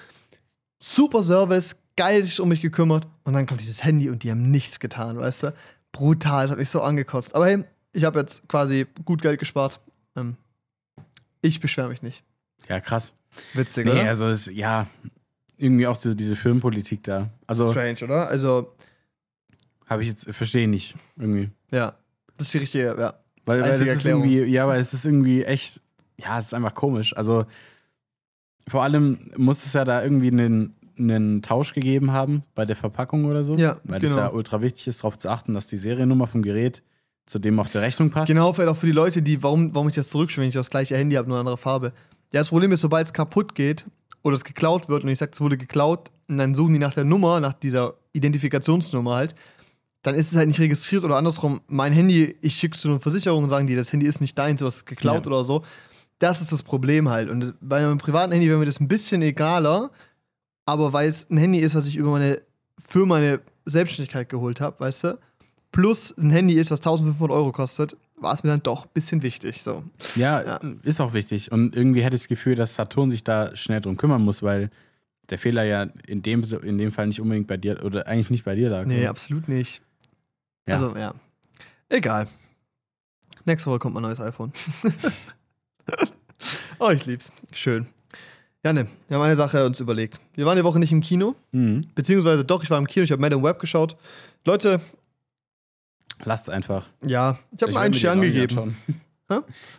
[0.79, 3.07] super Service, geil sich um mich gekümmert.
[3.23, 5.53] Und dann kommt dieses Handy und die haben nichts getan, weißt du?
[5.91, 7.33] Brutal, das hat mich so angekotzt.
[7.35, 7.63] Aber hey,
[7.93, 9.79] ich habe jetzt quasi gut Geld gespart.
[10.15, 10.35] Ähm,
[11.41, 12.23] ich beschwere mich nicht.
[12.69, 13.13] Ja, krass.
[13.53, 14.03] Witzig, Nee, oder?
[14.09, 14.87] also es, ja,
[15.57, 17.29] irgendwie auch so diese Filmpolitik da.
[17.47, 18.27] Also Strange, oder?
[18.27, 18.73] Also,
[19.91, 21.49] habe ich jetzt, verstehe nicht irgendwie.
[21.71, 21.93] ja.
[22.37, 23.13] Das ist die richtige, ja.
[23.45, 24.23] Weil, weil das ist Erklärung.
[24.23, 25.81] irgendwie, ja, weil es ist irgendwie echt,
[26.17, 27.15] ja, es ist einfach komisch.
[27.15, 27.45] Also
[28.67, 33.25] vor allem muss es ja da irgendwie einen, einen Tausch gegeben haben bei der Verpackung
[33.25, 33.57] oder so.
[33.57, 34.23] Ja, Weil es genau.
[34.23, 36.81] ja ultra wichtig ist, darauf zu achten, dass die Seriennummer vom Gerät
[37.25, 38.27] zu dem auf der Rechnung passt.
[38.27, 40.69] Genau, vielleicht auch für die Leute, die, warum, warum ich das zurückschwinge, wenn ich das
[40.69, 41.93] gleiche Handy habe, nur eine andere Farbe.
[42.33, 43.85] Ja, das Problem ist, sobald es kaputt geht
[44.23, 46.93] oder es geklaut wird und ich sage, es wurde geklaut, und dann suchen die nach
[46.93, 49.35] der Nummer, nach dieser Identifikationsnummer halt,
[50.03, 53.43] dann ist es halt nicht registriert oder andersrum, mein Handy, ich schicke zu einer Versicherung
[53.43, 55.31] und sagen die, das Handy ist nicht deins, du hast geklaut Ja.
[55.31, 55.63] oder so.
[56.19, 57.29] Das ist das Problem halt.
[57.29, 59.91] Und bei einem privaten Handy wäre mir das ein bisschen egaler,
[60.65, 62.41] aber weil es ein Handy ist, was ich über meine
[62.79, 65.19] für meine Selbstständigkeit geholt habe, weißt du,
[65.71, 69.21] plus ein Handy ist, was 1500 Euro kostet, war es mir dann doch ein bisschen
[69.21, 69.61] wichtig.
[69.63, 69.83] So.
[70.15, 70.59] Ja, Ja.
[70.83, 71.51] ist auch wichtig.
[71.51, 74.71] Und irgendwie hätte ich das Gefühl, dass Saturn sich da schnell drum kümmern muss, weil
[75.29, 78.43] der Fehler ja in dem, in dem Fall nicht unbedingt bei dir oder eigentlich nicht
[78.45, 78.85] bei dir lag.
[78.85, 79.09] Nee, so.
[79.09, 79.81] absolut nicht.
[80.67, 80.75] Ja.
[80.75, 81.13] Also, ja.
[81.89, 82.27] Egal.
[83.45, 84.51] Nächste Woche kommt mein neues iPhone.
[86.79, 87.31] oh, ich lieb's.
[87.53, 87.87] Schön.
[88.63, 90.19] Ja, ne, wir haben eine Sache uns überlegt.
[90.35, 91.87] Wir waren die Woche nicht im Kino, Mhm.
[91.95, 93.97] beziehungsweise doch, ich war im Kino, ich habe Madame Web geschaut.
[94.45, 94.79] Leute,
[96.23, 96.87] Lasst es einfach.
[97.01, 98.77] ja, ich habe mir einen Stern gegeben.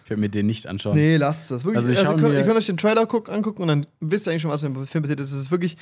[0.04, 0.94] Ich werde mir den nicht anschauen.
[0.96, 1.62] Nee, lasst es.
[1.64, 3.68] Wirklich, Also also ich ihr, schau könnt, ihr könnt euch den Trailer guck, angucken und
[3.68, 5.30] dann wisst ihr eigentlich schon, was im Film passiert ist.
[5.30, 5.76] Es ist wirklich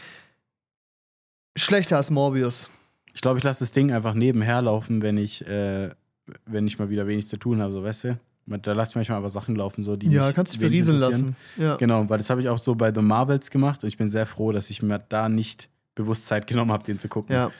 [1.57, 2.68] schlechter als Morbius.
[3.15, 5.91] Ich glaube, ich lasse das Ding einfach nebenher laufen, wenn ich, äh,
[6.47, 8.21] wenn ich mal wieder wenig zu tun habe, so weißt du?
[8.47, 11.37] Da lasse ich manchmal aber Sachen laufen, so die Ja, mich kannst dich berieseln lassen.
[11.57, 11.77] Ja.
[11.77, 14.27] Genau, weil das habe ich auch so bei The Marvels gemacht und ich bin sehr
[14.27, 17.35] froh, dass ich mir da nicht bewusst Zeit genommen habe, den zu gucken.
[17.35, 17.51] Ja.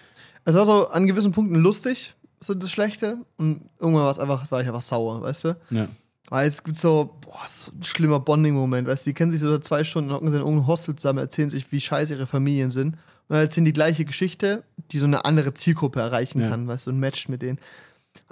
[0.45, 3.19] Es war so an gewissen Punkten lustig, so das Schlechte.
[3.37, 5.57] Und irgendwann war es einfach, war ich einfach sauer, weißt du?
[5.71, 5.89] Ja.
[6.29, 9.11] Weil es gibt so, boah, so ein schlimmer Bonding-Moment, weißt du?
[9.11, 11.81] Die kennen sich so zwei Stunden, hocken sie in irgendeinem Hostel zusammen, erzählen sich, wie
[11.81, 12.97] scheiße ihre Familien sind.
[13.31, 16.49] Und dann erzählen die gleiche Geschichte, die so eine andere Zielgruppe erreichen Ja.
[16.51, 16.91] kann, weißt du?
[16.91, 17.59] Und matcht mit denen.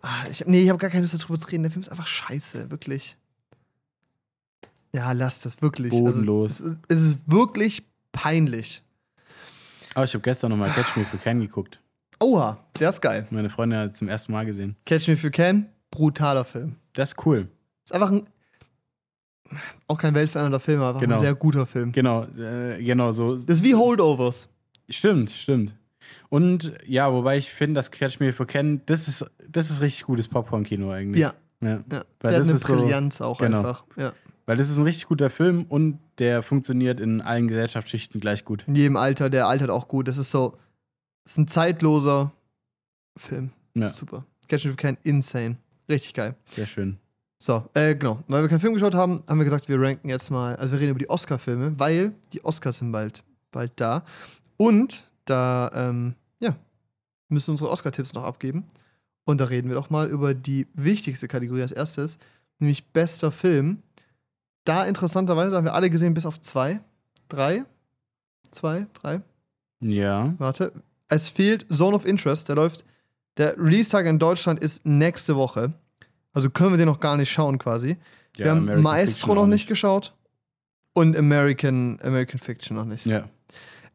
[0.03, 1.63] Ah, ich, hab- nee, ich habe gar keine Lust darüber zu reden.
[1.63, 3.17] Der Film ist einfach scheiße, wirklich.
[4.93, 5.91] Ja, lass das wirklich.
[5.91, 6.61] Bodenlos.
[6.61, 8.83] Also, es, ist, es ist wirklich peinlich.
[9.95, 11.81] Aber ich habe gestern nochmal Catch Me If You Can geguckt.
[12.21, 13.27] Oha, der ist geil.
[13.31, 14.77] Meine Freundin hat zum ersten Mal gesehen.
[14.85, 16.77] Catch Me If You Can, brutaler Film.
[16.95, 17.49] Das ist cool.
[17.85, 18.27] Ist einfach ein.
[19.87, 21.17] Auch kein weltverändernder Film, aber Genau.
[21.17, 21.93] ein sehr guter Film.
[21.93, 23.35] Genau, äh, genau so.
[23.37, 24.49] Das ist wie Holdovers.
[24.89, 25.75] Stimmt, stimmt.
[26.31, 29.81] Und ja, wobei ich finde, dass Catch Me If You Can, das ist, das ist
[29.81, 31.21] richtig gutes Popcorn-Kino eigentlich.
[31.21, 31.83] Ja, ja.
[31.93, 32.05] ja.
[32.21, 33.59] Weil das eine ist so- Brillanz auch genau.
[33.59, 33.85] einfach.
[33.97, 34.13] Ja.
[34.47, 38.65] Weil das ist ein richtig guter Film und der funktioniert in allen Gesellschaftsschichten gleich gut.
[38.67, 40.09] In jedem Alter, der altert auch gut.
[40.09, 40.57] Das ist so.
[41.25, 42.33] Das ist ein zeitloser
[43.19, 43.51] Film.
[43.75, 44.25] Ja, Super.
[44.49, 45.59] Catch Me If You Can, insane.
[45.91, 46.35] Richtig geil.
[46.51, 46.99] sehr schön.
[47.39, 48.23] So, äh, genau.
[48.27, 50.81] Weil wir keinen Film geschaut haben, haben wir gesagt, wir ranken jetzt mal, also wir
[50.81, 53.23] reden über die Oscar-Filme, weil die Oscars sind bald,
[53.53, 54.03] bald da.
[54.59, 56.55] Und da, ähm, ja,
[57.29, 58.65] müssen unsere Oscar-Tipps noch abgeben.
[59.25, 62.19] Und da reden wir doch mal über die wichtigste Kategorie als erstes,
[62.59, 63.83] nämlich bester Film.
[64.65, 66.81] Da interessanterweise haben wir alle gesehen, bis auf zwei.
[67.29, 67.65] Drei?
[68.51, 68.87] Zwei?
[68.95, 69.23] Drei?
[69.81, 70.35] Ja.
[70.39, 70.73] Warte.
[71.09, 72.85] Es fehlt Zone of Interest, der läuft.
[73.37, 75.73] Der Release-Tag in Deutschland ist nächste Woche.
[76.33, 77.97] Also können wir den noch gar nicht schauen quasi.
[78.37, 80.15] ja wir haben American Maestro noch nicht geschaut
[80.93, 83.07] und American, American Fiction noch nicht.
[83.07, 83.29] Ja,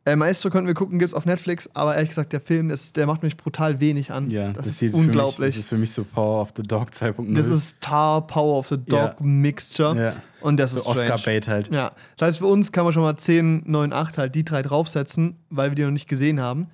[0.05, 3.07] Äh, Maestro könnten wir gucken, gibt's auf Netflix, aber ehrlich gesagt, der Film ist, der
[3.07, 4.29] macht mich brutal wenig an.
[4.29, 4.51] ja.
[4.51, 5.35] das, ist hier unglaublich.
[5.35, 7.33] Für mich, das ist für mich so Power of the Dog 2.0.
[7.33, 9.15] Das ist Tar Power of the Dog Ja.
[9.19, 10.13] Mixture ja.
[10.41, 10.87] und das so ist.
[10.87, 11.73] Oscar-Bait halt.
[11.73, 14.61] Ja, das heißt, für uns kann man schon mal 10, 9, 8 halt die drei
[14.61, 16.67] draufsetzen, weil wir die noch nicht gesehen haben.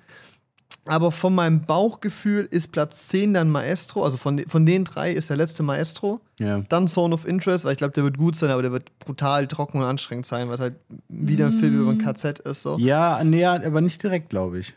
[0.86, 5.12] Aber von meinem Bauchgefühl ist Platz 10 dann Maestro, also von, de von den drei
[5.12, 6.20] ist der letzte Maestro.
[6.38, 6.64] Ja.
[6.68, 9.46] Dann Zone of Interest, weil ich glaube, der wird gut sein, aber der wird brutal
[9.46, 10.74] trocken und anstrengend sein, weil es halt
[11.08, 12.62] wieder ein Film über ein KZ ist.
[12.62, 12.78] So.
[12.78, 14.74] Ja, nee, aber nicht direkt, glaube ich.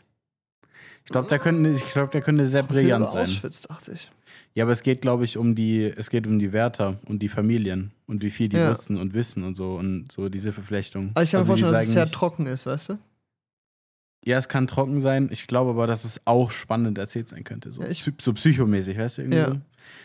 [1.06, 3.24] Ich glaube, der könnte, ich glaube, der könnte sehr brillant sein.
[3.24, 4.10] Auschwitz, dachte ich.
[4.54, 7.28] Ja, aber es geht, glaube ich, um die, es geht um die Wärter und die
[7.28, 8.70] Familien und wie viel die Ja.
[8.70, 11.10] wussten und wissen und so und so diese Verflechtung.
[11.14, 12.98] Aber ich kann Also mir die vorstellen, dass es sagen sehr trocken ist, weißt du?
[14.26, 15.28] Ja, es kann trocken sein.
[15.30, 17.70] Ich glaube aber, dass es auch spannend erzählt sein könnte.
[17.72, 19.22] So, Ja, ich- so psychomäßig, weißt du?
[19.22, 19.52] Irgendwie Ja.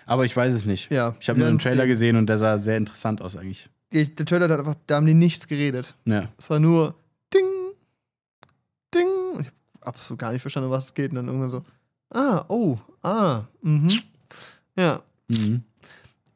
[0.05, 0.91] Aber ich weiß es nicht.
[0.91, 1.15] Ja.
[1.21, 1.89] Ich habe nur einen Trailer sehen.
[1.89, 3.69] gesehen und der sah sehr interessant aus eigentlich.
[3.91, 5.95] Ich, der Trailer hat einfach, da haben die nichts geredet.
[6.05, 6.27] Ja.
[6.37, 6.95] Es war nur
[7.33, 7.41] Ding,
[8.93, 9.07] Ding.
[9.39, 9.51] Ich habe
[9.81, 11.11] absolut gar nicht verstanden, um was es geht.
[11.11, 11.63] Und dann irgendwann so,
[12.11, 13.87] Ah, oh, ah, mhm.
[14.75, 15.01] Ja.
[15.27, 15.63] Mhm.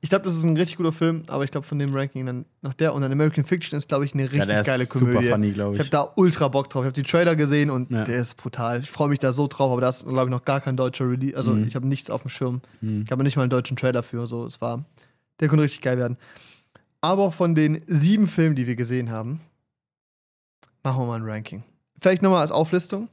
[0.04, 2.45] Ich glaube, das ist ein richtig guter Film, aber ich glaube, von dem Ranking dann
[2.62, 5.30] nach der und dann American Fiction ist, glaube ich, eine richtig Ja, geile super Komödie.
[5.30, 5.80] funny, glaube ich ich.
[5.80, 6.82] habe da ultra Bock drauf.
[6.84, 8.04] Ich habe die Trailer gesehen und Ja.
[8.04, 8.82] der ist brutal.
[8.82, 11.10] Ich freue mich da so drauf, aber da ist, glaube ich, noch gar kein deutscher
[11.10, 11.38] Release.
[11.38, 11.68] Also, Mhm.
[11.68, 12.60] ich habe nichts auf dem Schirm.
[12.82, 13.04] Mhm.
[13.06, 14.28] Ich habe nicht mal einen deutschen Trailer für.
[14.28, 14.84] So, es war,
[15.39, 16.18] der konnte richtig geil werden.
[16.99, 19.39] Aber von den sieben Filmen, die wir gesehen haben,
[20.84, 21.64] machen wir mal ein Ranking.
[22.01, 23.08] Vielleicht nochmal als Auflistung.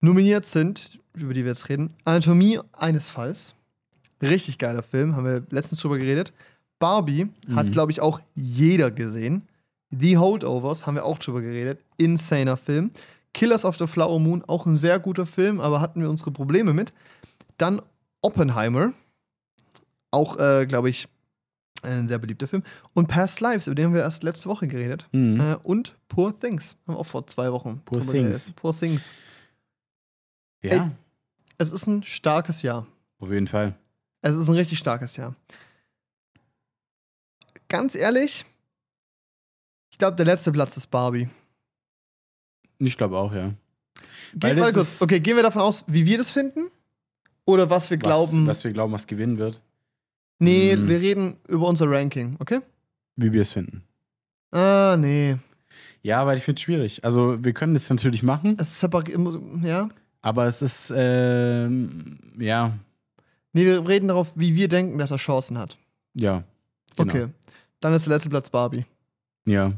[0.00, 3.54] Nominiert sind, über die wir jetzt reden, Anatomie eines Falls.
[4.22, 6.32] Richtig geiler Film, haben wir letztens drüber geredet.
[6.78, 7.70] Barbie hat, Mhm.
[7.72, 9.42] glaube ich, auch jeder gesehen.
[9.90, 11.80] The Holdovers haben wir auch drüber geredet.
[11.96, 12.90] Insaner Film.
[13.34, 16.72] Killers of the Flower Moon, auch ein sehr guter Film, aber hatten wir unsere Probleme
[16.72, 16.92] mit.
[17.58, 17.80] Dann
[18.20, 18.92] Oppenheimer,
[20.10, 21.08] auch, äh, glaube ich,
[21.82, 22.62] ein sehr beliebter Film.
[22.94, 25.08] Und Past Lives, über den haben wir erst letzte Woche geredet.
[25.12, 25.40] Mhm.
[25.40, 27.80] Äh, und Poor Things, haben wir auch vor zwei Wochen.
[27.84, 28.12] Poor Things.
[28.12, 28.56] geredet.
[28.56, 29.12] Poor Things.
[30.62, 30.90] ja, ey.
[31.58, 32.86] Es ist ein starkes Jahr.
[33.20, 33.74] auf jeden Fall.
[34.22, 35.34] Es ist ein richtig starkes Jahr.
[37.68, 38.44] Ganz ehrlich,
[39.90, 41.28] ich glaube, der letzte Platz ist Barbie.
[42.78, 43.52] Ich glaube auch, ja.
[44.34, 45.00] Geht, warte kurz.
[45.02, 46.68] Okay, gehen wir davon aus, wie wir das finden?
[47.44, 48.46] Oder was wir glauben?
[48.46, 49.60] Was, was wir glauben, was gewinnen wird.
[50.38, 50.88] nee, Hm.
[50.88, 52.60] wir reden über unser Ranking, okay?
[53.16, 53.82] Wie wir es finden.
[54.50, 55.36] Ah, nee.
[56.02, 57.04] Ja, weil ich finde es schwierig.
[57.04, 59.18] Also, wir können das natürlich machen, Es ist separiert,
[59.62, 59.88] ja?
[60.20, 62.72] aber es ist, ähm, ja,
[63.52, 65.76] Nee, wir reden darauf, wie wir denken, dass er Chancen hat.
[66.14, 66.44] ja.
[66.96, 67.10] Genau.
[67.10, 67.26] Okay.
[67.80, 68.84] Dann ist der letzte Platz Barbie.
[69.46, 69.72] Ja.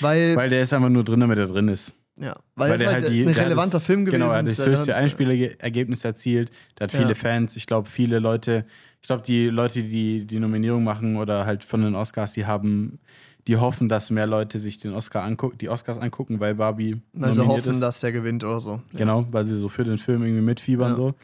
[0.00, 1.92] Weil, Weil der ist einfach nur drin, damit er drin ist.
[2.18, 4.38] ja, weil, Weil der halt halt die, ein der relevanter das, Film gewesen Genau, er
[4.38, 4.66] hat das ist.
[4.66, 6.50] höchste Ja, Einspielergebnis erzielt.
[6.78, 7.00] Der hat Ja.
[7.00, 7.54] viele Fans.
[7.56, 8.64] Ich glaube, viele Leute,
[9.02, 12.98] ich glaube, die Leute, die die Nominierung machen oder halt von den Oscars, die haben,
[13.46, 17.32] die hoffen, dass mehr Leute sich den Oscar angucken, die Oscars angucken, weil Barbie Weil
[17.34, 17.80] sie hoffen, ist.
[17.80, 18.70] dass der gewinnt oder so.
[18.92, 18.98] Ja.
[19.00, 20.94] Genau, weil sie so für den Film irgendwie mitfiebern Ja.
[20.94, 21.14] so.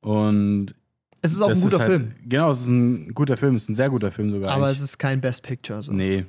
[0.00, 0.74] Und
[1.22, 3.62] Es ist auch das ein guter halt, Film, Genau, es ist ein guter Film, es
[3.62, 4.52] ist ein sehr guter Film sogar.
[4.52, 4.78] aber eigentlich.
[4.78, 5.82] es ist kein Best Picture.
[5.82, 5.92] So.
[5.92, 6.26] nee,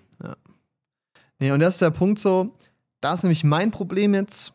[1.39, 2.55] Nee, und das ist der Punkt so,
[3.01, 4.53] da ist nämlich mein Problem jetzt.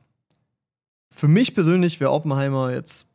[1.10, 3.06] Für mich persönlich wäre Oppenheimer jetzt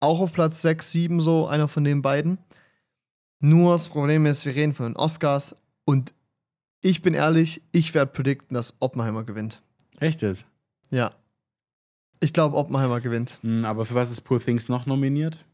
[0.00, 2.36] auch auf Platz 6, 7 so, einer von den beiden.
[3.40, 5.56] Nur das Problem ist, wir reden von den Oscars
[5.86, 6.12] und
[6.82, 9.62] ich bin ehrlich, ich werde predikten, dass Oppenheimer gewinnt.
[9.98, 10.44] echt jetzt.
[10.90, 11.10] Ja.
[12.20, 13.38] Ich glaube, Oppenheimer gewinnt.
[13.42, 15.44] Hm, Aber für was ist Poor Things noch nominiert?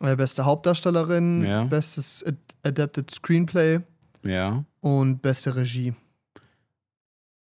[0.00, 1.64] Äh, beste Hauptdarstellerin, Ja.
[1.64, 3.80] bestes Ad Adapted Screenplay
[4.22, 4.64] Ja.
[4.80, 5.94] und beste Regie.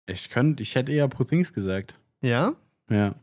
[0.08, 1.96] Ich könnte, ich hätte eher Poor Things gesagt.
[2.22, 2.54] Ja?
[2.90, 3.16] Ja.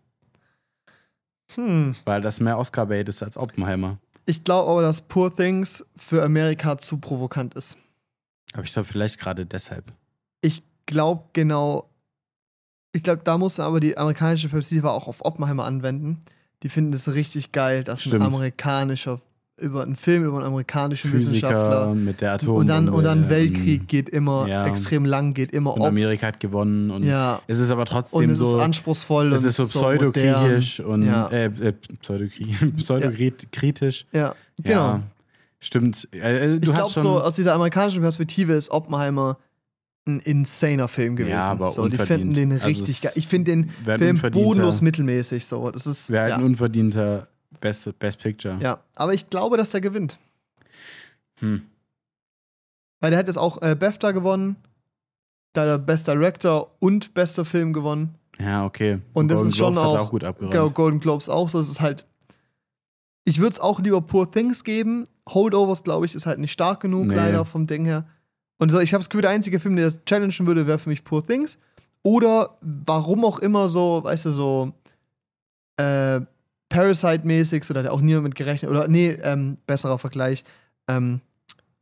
[1.55, 1.95] Hm.
[2.05, 3.99] Weil das mehr Oscar-Bait ist als Oppenheimer.
[4.27, 7.77] Ich glaube aber, dass Poor Things für Amerika zu provokant ist.
[8.55, 9.93] Aber ich glaube, vielleicht gerade deshalb.
[10.41, 11.91] Ich glaube genau,
[12.93, 16.23] ich glaube, da muss aber die amerikanische Perspektive auch auf Oppenheimer anwenden.
[16.63, 18.23] Die finden es richtig geil, dass Stimmt.
[18.23, 19.21] ein amerikanischer,
[19.61, 22.57] über einen Film über einen amerikanischen Physiker Wissenschaftler mit der Atom.
[22.57, 24.67] und dann, und dann äh, Weltkrieg geht immer ja.
[24.67, 25.83] extrem lang, geht immer Und.
[25.85, 26.91] Amerika hat gewonnen.
[26.91, 28.57] Und Ja, es ist aber und trotzdem es so.
[28.57, 29.33] ist anspruchsvoll.
[29.33, 29.99] Es und ist so modern.
[29.99, 31.29] pseudokritisch und Ja.
[31.29, 34.07] äh, äh, pseudokri- pseudokritisch.
[34.13, 35.01] Ja, genau.
[35.61, 36.09] Stimmt.
[36.13, 37.03] Äh, ich du glaube, hast schon.
[37.05, 39.39] so aus dieser amerikanischen Perspektive ist Oppenheimer
[40.07, 41.35] ein insaner Film gewesen.
[41.35, 43.13] Ja, aber so, die finden den Also richtig es geil.
[43.17, 45.47] Ich finde den Film bodenlos mittelmäßig.
[45.47, 47.29] So, das ist Wäre halt ja, ein unverdienter
[47.61, 48.59] Best, Best Picture.
[48.61, 50.19] ja, aber ich glaube, dass der gewinnt,
[51.39, 51.63] Hm.
[53.01, 54.57] weil der hat jetzt auch äh, BAFTA gewonnen,
[55.53, 58.15] da hat er Best Director und bester Film gewonnen.
[58.41, 58.99] ja okay.
[59.13, 60.53] Und das Golden ist schon Globes hat auch- auch gut abgeräumt.
[60.53, 61.49] Genau, Golden Globes auch.
[61.49, 62.07] So, das ist halt.
[63.25, 65.05] Ich würde es auch lieber Poor Things geben.
[65.29, 67.15] Holdovers, glaube ich, ist halt nicht stark genug, Nee.
[67.15, 68.05] leider vom Ding her.
[68.59, 70.89] Und so, ich habe das Gefühl, der einzige Film, der das challengen würde, wäre für
[70.89, 71.59] mich Poor Things.
[72.03, 74.73] Oder warum auch immer so, weißt du, so
[75.77, 76.21] äh,
[76.69, 78.71] Parasite-mäßig, so da hat auch niemand mit gerechnet.
[78.71, 80.45] Oder nee, ähm, besserer Vergleich.
[80.89, 81.21] Ähm,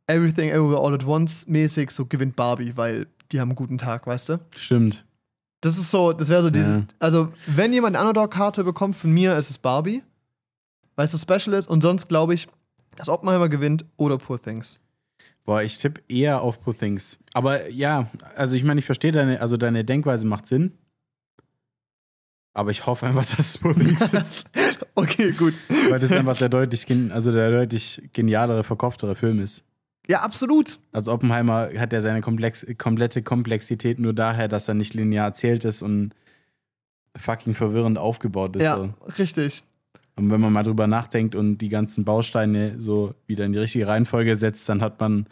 [0.07, 4.07] Everything Everywhere All at Once mäßig, so gewinnt Barbie, weil die haben einen guten Tag,
[4.07, 4.39] weißt du?
[4.55, 5.05] Stimmt.
[5.61, 6.73] Das ist so, das wäre so dieses.
[6.73, 6.83] Ja.
[6.99, 10.03] Also, wenn jemand eine Underdog-Karte bekommt von mir, ist es Barbie.
[10.95, 11.67] Weil es so special ist.
[11.67, 12.47] Und sonst glaube ich,
[12.97, 14.80] dass Oppenheimer gewinnt oder Poor Things.
[15.51, 17.19] Boah, ich tippe eher auf Poor Things.
[17.33, 20.71] Aber ja, also ich meine, ich verstehe deine, also deine Denkweise macht Sinn.
[22.53, 24.45] Aber ich hoffe einfach, dass es Poor Things ist.
[24.95, 25.53] Okay, gut.
[25.89, 29.65] weil das einfach der deutlich, also der deutlich genialere, verkopftere Film ist.
[30.07, 30.79] Ja, absolut.
[30.93, 35.65] Also Oppenheimer hat ja seine komplex, komplette Komplexität nur daher, dass er nicht linear erzählt
[35.65, 36.13] ist und
[37.17, 38.63] fucking verwirrend aufgebaut ist.
[38.63, 38.93] ja, So.
[39.17, 39.63] richtig.
[40.21, 43.87] Und wenn man mal drüber nachdenkt und die ganzen Bausteine so wieder in die richtige
[43.87, 45.25] Reihenfolge setzt, dann hat man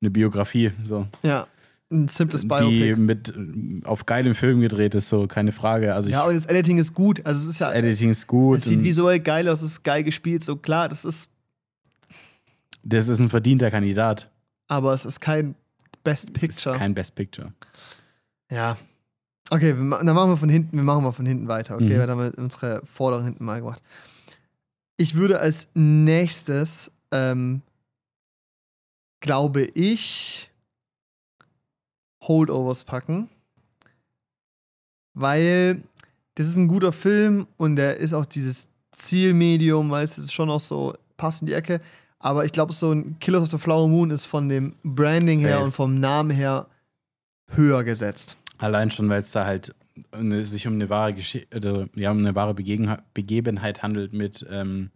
[0.00, 0.72] eine Biografie.
[0.82, 1.06] So.
[1.22, 1.46] Ja.
[1.92, 2.96] ein simples die Biopic.
[2.96, 5.94] mit äh, auf geilem Film gedreht ist, so keine Frage.
[5.94, 7.24] Also Ja, aber das Editing ist gut.
[7.24, 7.68] Also es ist ja.
[7.68, 8.58] das Editing ist gut.
[8.58, 11.28] es sieht und visuell geil aus, es ist geil gespielt, so klar, das ist.
[12.82, 14.28] das ist ein verdienter Kandidat.
[14.66, 15.54] Aber es ist kein
[16.02, 16.76] Best Das ist Picture.
[16.76, 17.52] kein Best Picture.
[18.50, 18.76] ja.
[19.50, 21.94] Okay, wir, dann machen wir von hinten, wir machen mal von hinten weiter, okay?
[21.94, 21.98] Mhm.
[21.98, 23.82] Dann haben wir unsere vorderen hinten mal gemacht.
[24.96, 27.62] Ich würde als nächstes, ähm,
[29.20, 30.50] glaube ich,
[32.22, 33.28] Holdovers packen.
[35.14, 35.82] Weil
[36.34, 40.50] das ist ein guter Film und der ist auch dieses Zielmedium, weil es ist schon
[40.50, 41.80] auch so, passt in die Ecke.
[42.18, 45.54] Aber ich glaube, so ein Killers of the Flower Moon ist von dem Branding her
[45.54, 45.64] Safe.
[45.64, 46.66] und vom Namen her
[47.48, 48.36] höher gesetzt.
[48.58, 49.74] Allein schon, weil es da halt
[50.44, 54.90] sich um eine wahre Geschichte, oder, ja, um eine wahre Begegen Begebenheit handelt mit, ähm,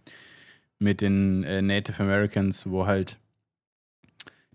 [0.79, 3.19] mit den äh, Native Americans, wo halt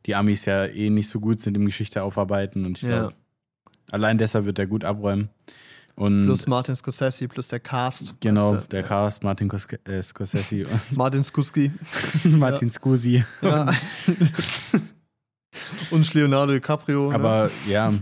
[0.05, 2.99] die Amis ja eh nicht so gut sind im Geschichte aufarbeiten und ich Ja.
[3.01, 3.15] glaube,
[3.91, 5.29] allein deshalb wird er gut abräumen.
[5.95, 8.15] Und Plus Martin Scorsese, plus der Cast.
[8.21, 8.61] genau, du?
[8.71, 11.71] der Cast, Martin Koske äh, Scorsese Martin Skuski.
[12.23, 13.23] Martin Scusi.
[13.41, 13.71] Ja.
[15.91, 17.09] und Leonardo DiCaprio.
[17.09, 17.15] ne?
[17.15, 17.93] Aber ja,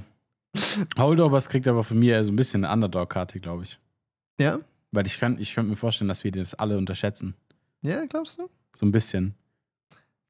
[0.97, 3.79] Holdovers kriegt aber von mir so ein bisschen eine Underdog-Karte, glaube ich.
[4.39, 4.59] Ja?
[4.91, 7.35] Weil ich kann, ich könnte mir vorstellen, dass wir das alle unterschätzen.
[7.81, 8.49] Ja, glaubst du?
[8.75, 9.35] So ein bisschen.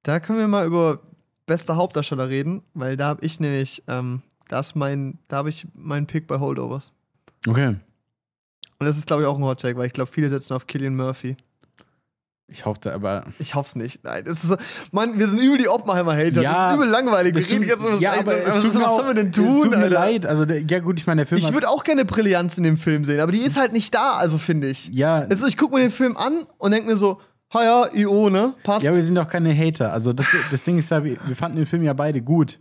[0.03, 1.01] Da können wir mal über
[1.45, 6.07] bester Hauptdarsteller reden, weil da habe ich nämlich, ähm, das mein, da habe ich meinen
[6.07, 6.91] Pick bei Holdovers.
[7.47, 7.69] Okay.
[8.79, 10.67] Und das ist, glaube ich, auch ein Hot Take, weil ich glaube, viele setzen auf
[10.67, 11.35] Killian Murphy.
[12.51, 13.23] Ich hoffe aber.
[13.37, 14.03] Ich hoffe es nicht.
[14.03, 14.57] Nein, das ist so,
[14.91, 16.41] Mann, wir sind übel die Oppenheimer-Hater.
[16.41, 17.35] Ja, das ist übel langweilig.
[17.35, 19.35] Wir Das reden jetzt über das ja, aber was, es auch, sollen wir denn Es
[19.35, 19.89] tun, tut mir Alter?
[19.89, 20.25] leid.
[20.25, 23.03] Also, ja, gut, ich meine, der Film Ich würde auch gerne Brillanz in dem Film
[23.03, 24.89] sehen, aber die ist halt nicht da, also finde ich.
[24.91, 27.21] Ja, Also ich gucke mir den Film an und denke mir so,
[27.53, 28.53] ha ja, IO, ne?
[28.63, 28.83] Passt.
[28.85, 29.93] ja, wir sind doch keine Hater.
[29.93, 32.59] Also, das, das Ding ist ja, wir, wir fanden den Film ja beide gut,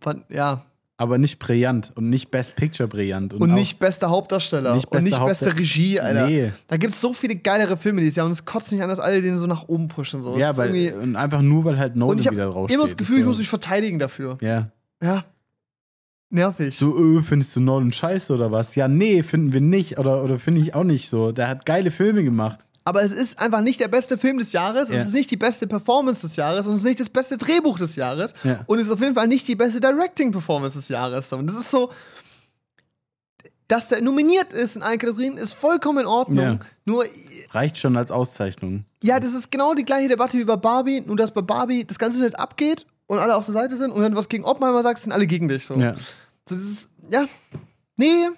[0.00, 0.64] Fand, ja.
[1.00, 3.32] Aber nicht brillant und nicht Best Picture brillant.
[3.32, 4.74] Und auch- nicht bester Hauptdarsteller.
[4.74, 5.56] Nicht und nicht beste.
[5.56, 6.26] Regie, Alter.
[6.26, 6.52] Nee.
[6.66, 8.98] Da gibt es so viele geilere Filme dieses Jahr und es kotzt mich an, dass
[8.98, 10.22] alle den so nach oben pushen.
[10.22, 10.36] So.
[10.36, 12.52] Ja, Das weil, irgendwie- und einfach nur, weil halt und Nolan ich habe wieder immer
[12.52, 12.82] draufsteht.
[12.82, 14.36] das Gefühl, ist ich muss mich verteidigen dafür.
[14.42, 14.70] Ja.
[15.02, 15.24] Ja.
[16.30, 16.76] Nervig.
[16.76, 18.74] So, äh, findest du Nolan scheiße oder was?
[18.74, 19.98] Ja, nee, finden wir nicht.
[19.98, 21.32] Oder, oder finde ich auch nicht so.
[21.32, 22.58] Der hat geile Filme gemacht.
[22.88, 24.96] Aber es ist einfach nicht der beste Film des Jahres, Ja.
[24.96, 27.76] es ist nicht die beste Performance des Jahres und es ist nicht das beste Drehbuch
[27.78, 28.60] des Jahres Ja.
[28.66, 31.30] und es ist auf jeden Fall nicht die beste Directing-Performance des Jahres.
[31.34, 31.92] Und das ist so,
[33.66, 36.44] dass der nominiert ist in allen Kategorien, ist vollkommen in Ordnung.
[36.44, 36.58] Ja.
[36.86, 37.04] Nur,
[37.50, 38.84] Reicht schon als Auszeichnung.
[39.02, 41.98] ja, das ist genau die gleiche Debatte wie bei Barbie, nur dass bei Barbie das
[41.98, 44.82] ganze Internet abgeht und alle auf der Seite sind und wenn du was gegen Oppenheimer
[44.82, 45.66] sagst, sind alle gegen dich.
[45.66, 45.74] So.
[45.74, 45.94] Ja.
[46.48, 47.26] So, das ist, ja,
[47.96, 48.28] nee,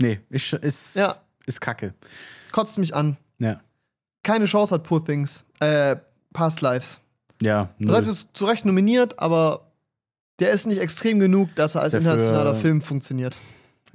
[0.00, 1.14] Nee, ist, ist, Ja.
[1.46, 1.94] ist kacke.
[2.50, 3.16] kotzt mich an.
[3.42, 3.60] Ja.
[4.22, 5.96] Keine Chance hat Poor Things, äh,
[6.32, 7.00] Past Lives.
[7.42, 7.94] Ja, null.
[7.94, 9.66] Ralf ist zu Recht nominiert, aber
[10.38, 13.38] der ist nicht extrem genug, dass er als internationaler Film funktioniert.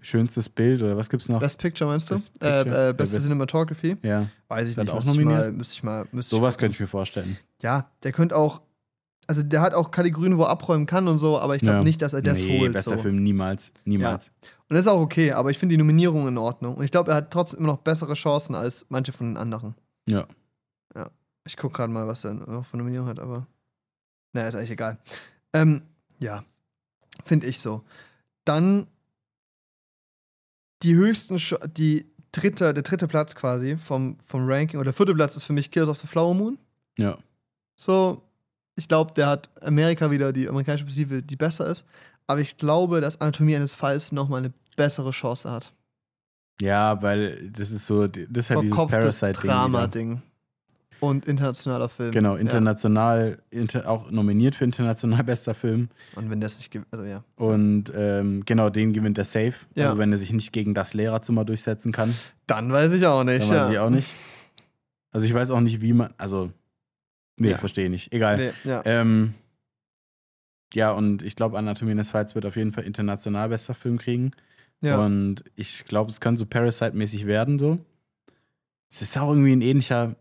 [0.02, 1.40] Schönstes Bild oder was gibt's noch?
[1.40, 2.16] Best Picture meinst du?
[2.16, 2.52] Best Picture?
[2.54, 3.98] Äh, äh, Ja, beste Best- Cinematography?
[4.04, 4.90] ja, Weiß ich nicht.
[4.90, 5.46] auch müsste ich nominiert?
[5.46, 7.38] mal, müsste ich mal, müsste sowas ich könnte ich mir vorstellen.
[7.62, 8.62] Ja, der könnte auch,
[9.28, 11.84] also der hat auch Kategorien, wo er abräumen kann und so, aber ich glaube Ja.
[11.84, 12.74] nicht, dass er das nee, holt.
[12.74, 13.02] bester so.
[13.04, 13.72] Film niemals.
[13.86, 14.32] Niemals.
[14.70, 16.76] Und das ist auch okay, aber ich finde die Nominierung in Ordnung.
[16.76, 19.76] Und ich glaube, er hat trotzdem immer noch bessere Chancen als manche von den anderen.
[20.10, 20.26] Ja.
[21.46, 23.48] Ich gucke gerade mal, was er noch für Nominierung hat, aber.
[24.34, 24.98] Naja, ist eigentlich egal.
[25.54, 25.82] Ähm,
[26.20, 26.44] ja.
[27.24, 27.84] Finde ich so.
[28.44, 28.88] Dann
[30.84, 35.14] die höchsten, Sch- die dritte, der dritte Platz quasi vom, vom Ranking, oder der vierte
[35.16, 36.58] Platz ist für mich Killers of the Flower Moon.
[36.98, 37.18] Ja.
[37.78, 38.22] So,
[38.78, 41.86] ich glaube, der hat Amerika wieder, die amerikanische Perspektive, die besser ist.
[42.28, 45.74] Aber ich glaube, dass Anatomie eines Falls nochmal eine bessere Chance hat.
[46.62, 49.50] Ja, weil das ist so, das ist halt dieses Parasite-Ding.
[49.50, 50.22] Drama-Ding.
[51.00, 52.12] Und internationaler Film.
[52.12, 52.42] Genau, Ja.
[52.42, 55.90] international, inter, auch nominiert für international bester Film.
[56.16, 57.24] Und wenn das nicht gibt, also ja.
[57.36, 59.54] Und ähm, genau, den gewinnt der Safe.
[59.76, 59.86] Ja.
[59.86, 62.16] Also wenn er sich nicht gegen das Lehrerzimmer durchsetzen kann,
[62.48, 63.44] Dann weiß ich auch nicht.
[63.44, 63.72] dann weiß ja.
[63.72, 64.12] ich auch nicht.
[65.12, 66.52] Also ich weiß auch nicht, wie man, also,
[67.38, 67.58] nee, Ja.
[67.58, 68.14] verstehe nicht.
[68.14, 68.38] Egal.
[68.38, 68.82] Nee, ja.
[68.86, 69.34] Ähm,
[70.74, 74.32] ja, und ich glaube, Anatomie eines Falls wird auf jeden Fall international bester Film kriegen.
[74.82, 75.00] ja.
[75.04, 77.80] Und ich glaube, es könnte so Parasite-mäßig werden, so.
[78.90, 80.16] Es ist auch irgendwie ein ähnlicher,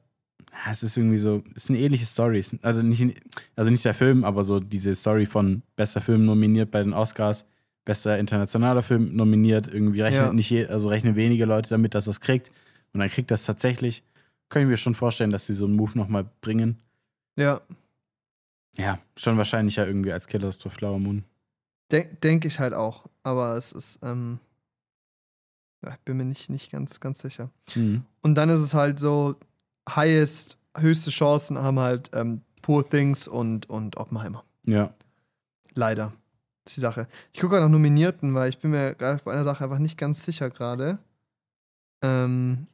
[0.71, 2.43] es ist irgendwie so, es ist eine ähnliche Story.
[2.63, 3.21] Also nicht,
[3.55, 7.45] also nicht der Film, aber so diese Story von bester Film nominiert bei den Oscars,
[7.85, 10.33] bester internationaler Film nominiert, irgendwie rechnet Ja.
[10.33, 12.51] nicht, je, also rechnen wenige Leute damit, dass das kriegt.
[12.93, 14.03] Und dann kriegt das tatsächlich.
[14.49, 16.79] Kann ich mir schon vorstellen, dass sie so einen Move nochmal bringen.
[17.37, 17.61] Ja.
[18.77, 21.25] Ja, schon wahrscheinlicher irgendwie als Killers the Flower Moon.
[21.91, 23.07] Denke denk ich halt auch.
[23.23, 24.39] Aber es ist, ähm,
[25.83, 27.51] ja, ich bin mir nicht, nicht ganz, ganz sicher.
[27.75, 28.05] Mhm.
[28.23, 29.37] Und dann ist es halt so,
[29.89, 34.45] highest, höchste Chancen haben halt ähm, Poor Things und, und Oppenheimer.
[34.65, 34.93] Ja.
[35.75, 36.13] Leider.
[36.65, 37.09] Das ist die Sache.
[37.33, 39.97] Ich gucke gerade nach Nominierten, weil ich bin mir gerade bei einer Sache einfach nicht
[39.97, 40.99] ganz sicher gerade.
[42.03, 42.67] Ähm,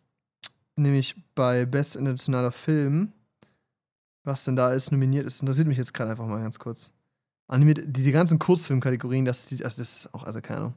[0.77, 3.13] nämlich bei Best Internationaler Film.
[4.25, 6.93] Was denn da alles nominiert ist, interessiert mich jetzt gerade einfach mal ganz kurz.
[7.49, 10.75] Animiert, diese ganzen Kurzfilmkategorien, das, also das ist auch, also keine Ahnung.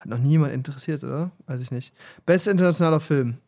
[0.00, 1.30] Hat noch nie jemand interessiert, oder?
[1.46, 1.94] Weiß ich nicht.
[2.26, 3.38] Best internationaler Film.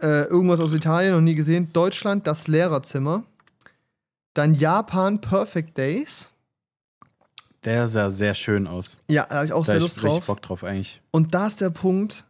[0.00, 1.72] Äh, irgendwas aus Italien, noch nie gesehen.
[1.72, 3.24] Deutschland, Das Lehrerzimmer.
[4.34, 6.30] Dann Japan, Perfect Days.
[7.64, 8.98] Der sah sehr schön aus.
[9.10, 10.26] Ja, da habe ich auch Da sehr hab ich Lust drauf.
[10.26, 11.02] Bock drauf eigentlich.
[11.10, 12.24] Und da ist der Punkt: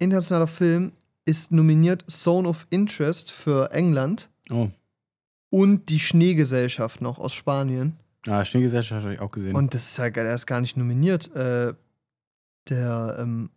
[0.00, 0.90] internationaler Film
[1.24, 4.68] ist nominiert Zone of Interest für England Oh.
[5.52, 7.98] Und die Schneegesellschaft noch aus Spanien.
[8.26, 9.54] Ah, Schneegesellschaft habe ich auch gesehen.
[9.54, 11.34] Und das ist ja geil, er ist gar nicht nominiert.
[11.36, 11.74] Äh,
[12.70, 13.50] der ähm,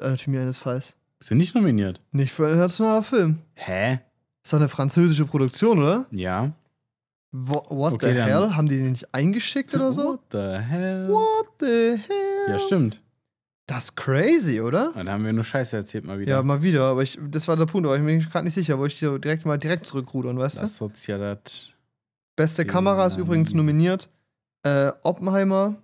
[0.00, 0.94] Anatomie eines Falls.
[1.18, 2.00] Ist er nicht nominiert?
[2.12, 3.38] Nicht für ein internationaler Film.
[3.54, 4.00] Hä?
[4.44, 6.06] Ist doch eine französische Produktion, oder?
[6.12, 6.52] Ja.
[7.32, 8.54] Wo, what Okay, the hell?
[8.54, 10.02] Haben die den nicht eingeschickt oder so?
[10.02, 11.08] What the hell?
[11.08, 12.48] What the hell?
[12.48, 13.00] Ja, stimmt.
[13.66, 14.92] Das ist crazy, oder?
[14.94, 16.32] Ah, Da haben wir nur Scheiße erzählt mal wieder.
[16.32, 18.54] Ja, mal wieder, aber ich, das war der Punkt, aber ich bin mir gerade nicht
[18.54, 20.60] sicher, wollte ich so direkt mal direkt zurückrudern, weißt du?
[20.62, 21.74] das Sozialat.
[22.34, 24.08] Beste Kamera ist übrigens nominiert.
[24.64, 25.76] Äh, Oppenheimer,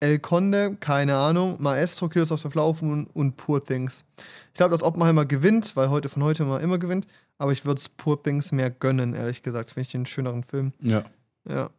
[0.00, 4.04] El Conde, keine Ahnung, Maestro, of the Flower Moon und Poor Things.
[4.52, 7.78] Ich glaube, dass Oppenheimer gewinnt, weil heute von heute mal immer gewinnt, aber ich würde
[7.78, 9.70] es Poor Things mehr gönnen, ehrlich gesagt.
[9.70, 10.72] Finde ich den schöneren Film.
[10.80, 11.04] Ja.
[11.48, 11.70] Ja.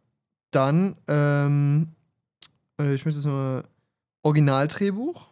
[0.50, 1.88] Dann, ähm,
[2.80, 3.64] äh, ich möchte jetzt mal
[4.22, 5.28] Originaldrehbuch.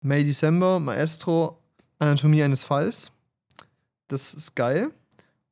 [0.00, 1.58] May December, Maestro,
[1.98, 3.12] Anatomie eines Falls.
[4.08, 4.90] Das ist geil.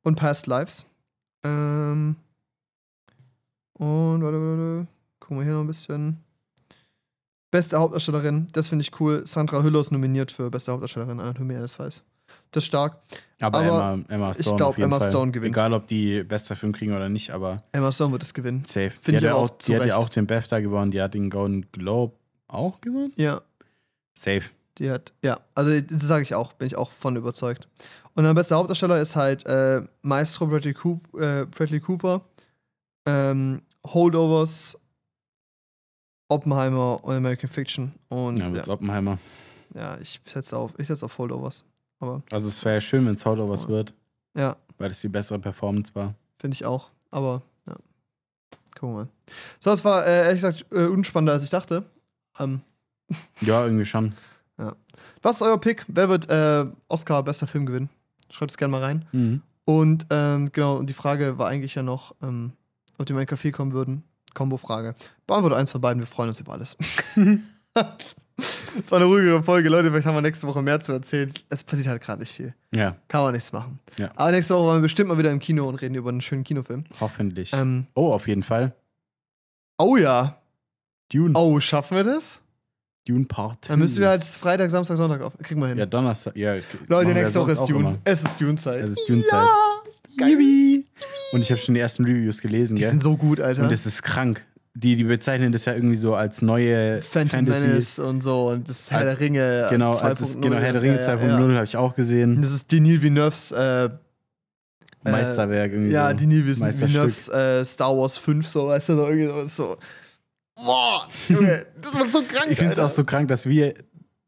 [0.03, 0.85] Und Past Lives.
[1.43, 2.15] Ähm,
[3.73, 4.87] und, warte, warte,
[5.19, 6.23] gucken wir hier noch ein bisschen.
[7.49, 9.25] Beste Hauptdarstellerin, das finde ich cool.
[9.25, 12.03] Sandra Hüller nominiert für beste Hauptdarstellerin, Anatomie eines Falls.
[12.51, 12.97] Das ist stark.
[13.41, 14.57] Aber, Aber Emma, Emma ich Stone.
[14.57, 15.09] glaub, auf jeden Emma Fall.
[15.09, 15.55] Stone gewinnt.
[15.55, 18.63] Egal, ob die bester Film kriegen oder nicht, aber Emma Stone wird es gewinnen.
[18.65, 18.91] safe.
[18.91, 20.91] Find die ich hat, ja auch, die hat ja auch den BAFTA gewonnen.
[20.91, 22.13] Die hat den Golden Globe
[22.47, 23.13] auch gewonnen?
[23.15, 23.41] Ja.
[24.13, 24.43] Safe.
[24.77, 27.67] Die hat, ja, also das sage ich auch, bin ich auch von überzeugt.
[28.15, 32.21] Und der beste Hauptdarsteller ist halt äh, Maestro Bradley, Coop, äh, Bradley Cooper,
[33.05, 34.77] ähm, Holdovers,
[36.29, 37.93] Oppenheimer und American Fiction.
[38.09, 39.17] Und Ja, ja, wird's Oppenheimer.
[39.73, 41.63] ja, ich setze auf, ich setze auf Holdovers.
[42.01, 43.67] Aber Also es wäre schön, wenn es Holdovers Ja.
[43.69, 43.93] wird,
[44.35, 46.13] ja, weil es die bessere Performance war.
[46.37, 46.89] finde ich auch.
[47.11, 47.75] Aber ja,
[48.77, 49.07] gucken wir mal.
[49.59, 51.83] So, das war äh, ehrlich gesagt äh, unspannender als ich dachte.
[52.39, 52.61] Ähm,
[53.41, 54.13] Ja, irgendwie schon.
[55.21, 55.85] was ist euer Pick?
[55.87, 57.89] Wer wird äh, Oscar bester Film gewinnen?
[58.29, 59.05] Schreibt es gerne mal rein.
[59.11, 59.41] Mhm.
[59.65, 62.53] Und ähm, genau, und die Frage war eigentlich ja noch, ähm,
[62.97, 64.03] ob die mal in den Café kommen würden.
[64.33, 64.95] Kombo-Frage.
[65.27, 66.77] Beantworte eins von beiden, wir freuen uns über alles.
[68.81, 69.89] Es war eine ruhigere Folge, Leute.
[69.91, 71.31] Vielleicht haben wir nächste Woche mehr zu erzählen.
[71.49, 72.53] Es passiert halt gerade nicht viel.
[72.73, 73.79] Ja, Kann man nichts machen.
[73.97, 74.11] Ja.
[74.15, 76.43] Aber nächste Woche wollen wir bestimmt mal wieder im Kino und reden über einen schönen
[76.43, 76.85] Kinofilm.
[76.99, 77.51] hoffentlich.
[77.53, 78.73] Ähm, oh, auf jeden Fall.
[79.77, 80.37] oh ja.
[81.11, 81.33] Dune.
[81.37, 82.39] Oh, schaffen wir das?
[83.07, 83.73] Dune Part 2.
[83.73, 85.33] Dann müssen wir halt Freitag, Samstag, Sonntag auf.
[85.43, 85.77] Kriegen wir hin.
[85.77, 86.37] Ja, Donnerstag.
[86.37, 86.55] Ja,
[86.87, 87.99] Leute, nächste Woche ist Dune.
[88.05, 88.83] Es ist Dune-Zeit.
[88.85, 89.47] Es ist Dune-Zeit.
[90.17, 90.29] Geil.
[90.29, 90.85] Yippie.
[91.33, 92.91] Und ich habe schon die ersten Reviews gelesen, Die gell?
[92.91, 93.63] sind so gut, Alter.
[93.63, 94.45] Und das ist krank.
[94.73, 97.67] Die, die bezeichnen das ja irgendwie so als neue Phantom Fantasy.
[97.67, 100.01] Menace und so und das Herr Als- der Ringe Genau, 2.0.
[100.03, 101.55] als es, genau, Herr der Ringe Ja, ja, 2.0 ja.
[101.55, 102.41] habe ich auch gesehen.
[102.41, 103.89] Das ist Denis Villeneuves äh, Äh,
[105.11, 106.15] Meisterwerk irgendwie Ja, so.
[106.17, 106.59] Denis.
[106.61, 109.47] Villeneuves äh, Star Wars 5, so, weißt du, so irgendwie so.
[109.47, 109.77] so.
[110.55, 113.73] Boah, Junge, das war so krank, Ich finde es auch so krank, dass wir,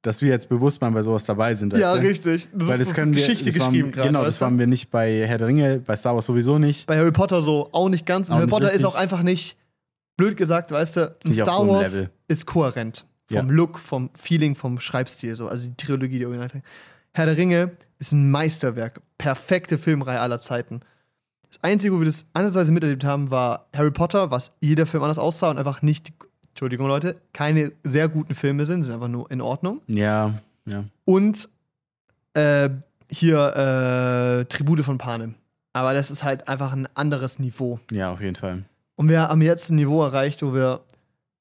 [0.01, 1.71] dass wir jetzt bewusst mal bei sowas dabei sind.
[1.77, 2.01] Ja, du?
[2.01, 2.49] richtig.
[2.53, 3.21] Das Weil ist das so können wir.
[3.21, 4.07] Geschichte das geschrieben waren, gerade.
[4.09, 6.87] Genau, das waren wir nicht bei Herr der Ringe, bei Star Wars sowieso nicht.
[6.87, 8.29] Bei Harry Potter so auch nicht ganz.
[8.31, 8.85] Auch Harry Potter ist richtig.
[8.87, 9.55] auch einfach nicht,
[10.17, 13.05] blöd gesagt, weißt du, Star so Wars ist kohärent.
[13.27, 13.41] Vom Ja.
[13.43, 15.47] Look, vom Feeling, vom Schreibstil, so.
[15.47, 16.49] Also die Trilogie, die Original.
[17.13, 19.01] Herr der Ringe ist ein Meisterwerk.
[19.17, 20.81] Perfekte Filmreihe aller Zeiten.
[21.47, 25.19] Das Einzige, wo wir das andersweise miterlebt haben, war Harry Potter, was jeder Film anders
[25.19, 26.11] aussah und einfach nicht,
[26.49, 29.81] Entschuldigung, Leute, keine sehr guten Filme sind, sind einfach nur in Ordnung.
[29.87, 30.33] Ja,
[30.65, 30.85] ja.
[31.05, 31.49] Und
[32.33, 32.69] äh,
[33.09, 35.35] hier äh, Tribute von Panem.
[35.73, 37.79] Aber das ist halt einfach ein anderes Niveau.
[37.91, 38.63] Ja, auf jeden Fall.
[38.95, 40.81] Und wir haben jetzt ein Niveau erreicht, wo wir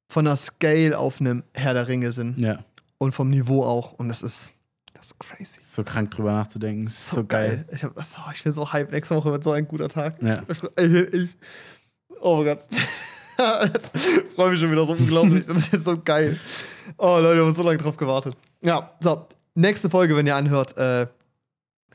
[0.09, 2.41] von der Scale auf einem Herr der Ringe sind.
[2.41, 2.59] Ja.
[2.99, 3.93] Und vom Niveau auch.
[3.93, 4.53] Und das ist,
[4.95, 5.61] das ist crazy.
[5.67, 6.87] So krank drüber nachzudenken.
[6.87, 7.67] Ist so, geil.
[7.73, 8.93] Ich, hab, oh, ich bin so hyped.
[8.93, 10.23] Nächste Woche wird so ein guter Tag.
[10.23, 10.43] Ja.
[10.49, 10.63] Ich,
[11.15, 11.37] ich,
[12.21, 12.65] oh mein Gott.
[12.71, 15.47] ich freue mich schon wieder so unglaublich.
[15.47, 16.39] Das ist so geil.
[16.99, 18.37] Oh Leute, wir haben so lange drauf gewartet.
[18.63, 19.27] Ja, so.
[19.55, 21.07] Nächste Folge, wenn ihr anhört, äh,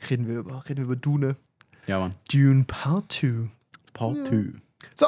[0.09, 1.35] reden wir über, reden wir über Dune.
[1.87, 2.15] Ja, Mann.
[2.31, 3.49] Dune Part 2.
[3.93, 4.53] Part 2.
[4.95, 5.07] So,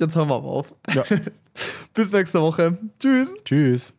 [0.00, 0.74] jetzt hören wir aber auf.
[0.94, 1.04] Ja.
[1.94, 2.78] Bis nächste Woche.
[2.98, 3.32] Tschüss.
[3.44, 3.94] Tschüss.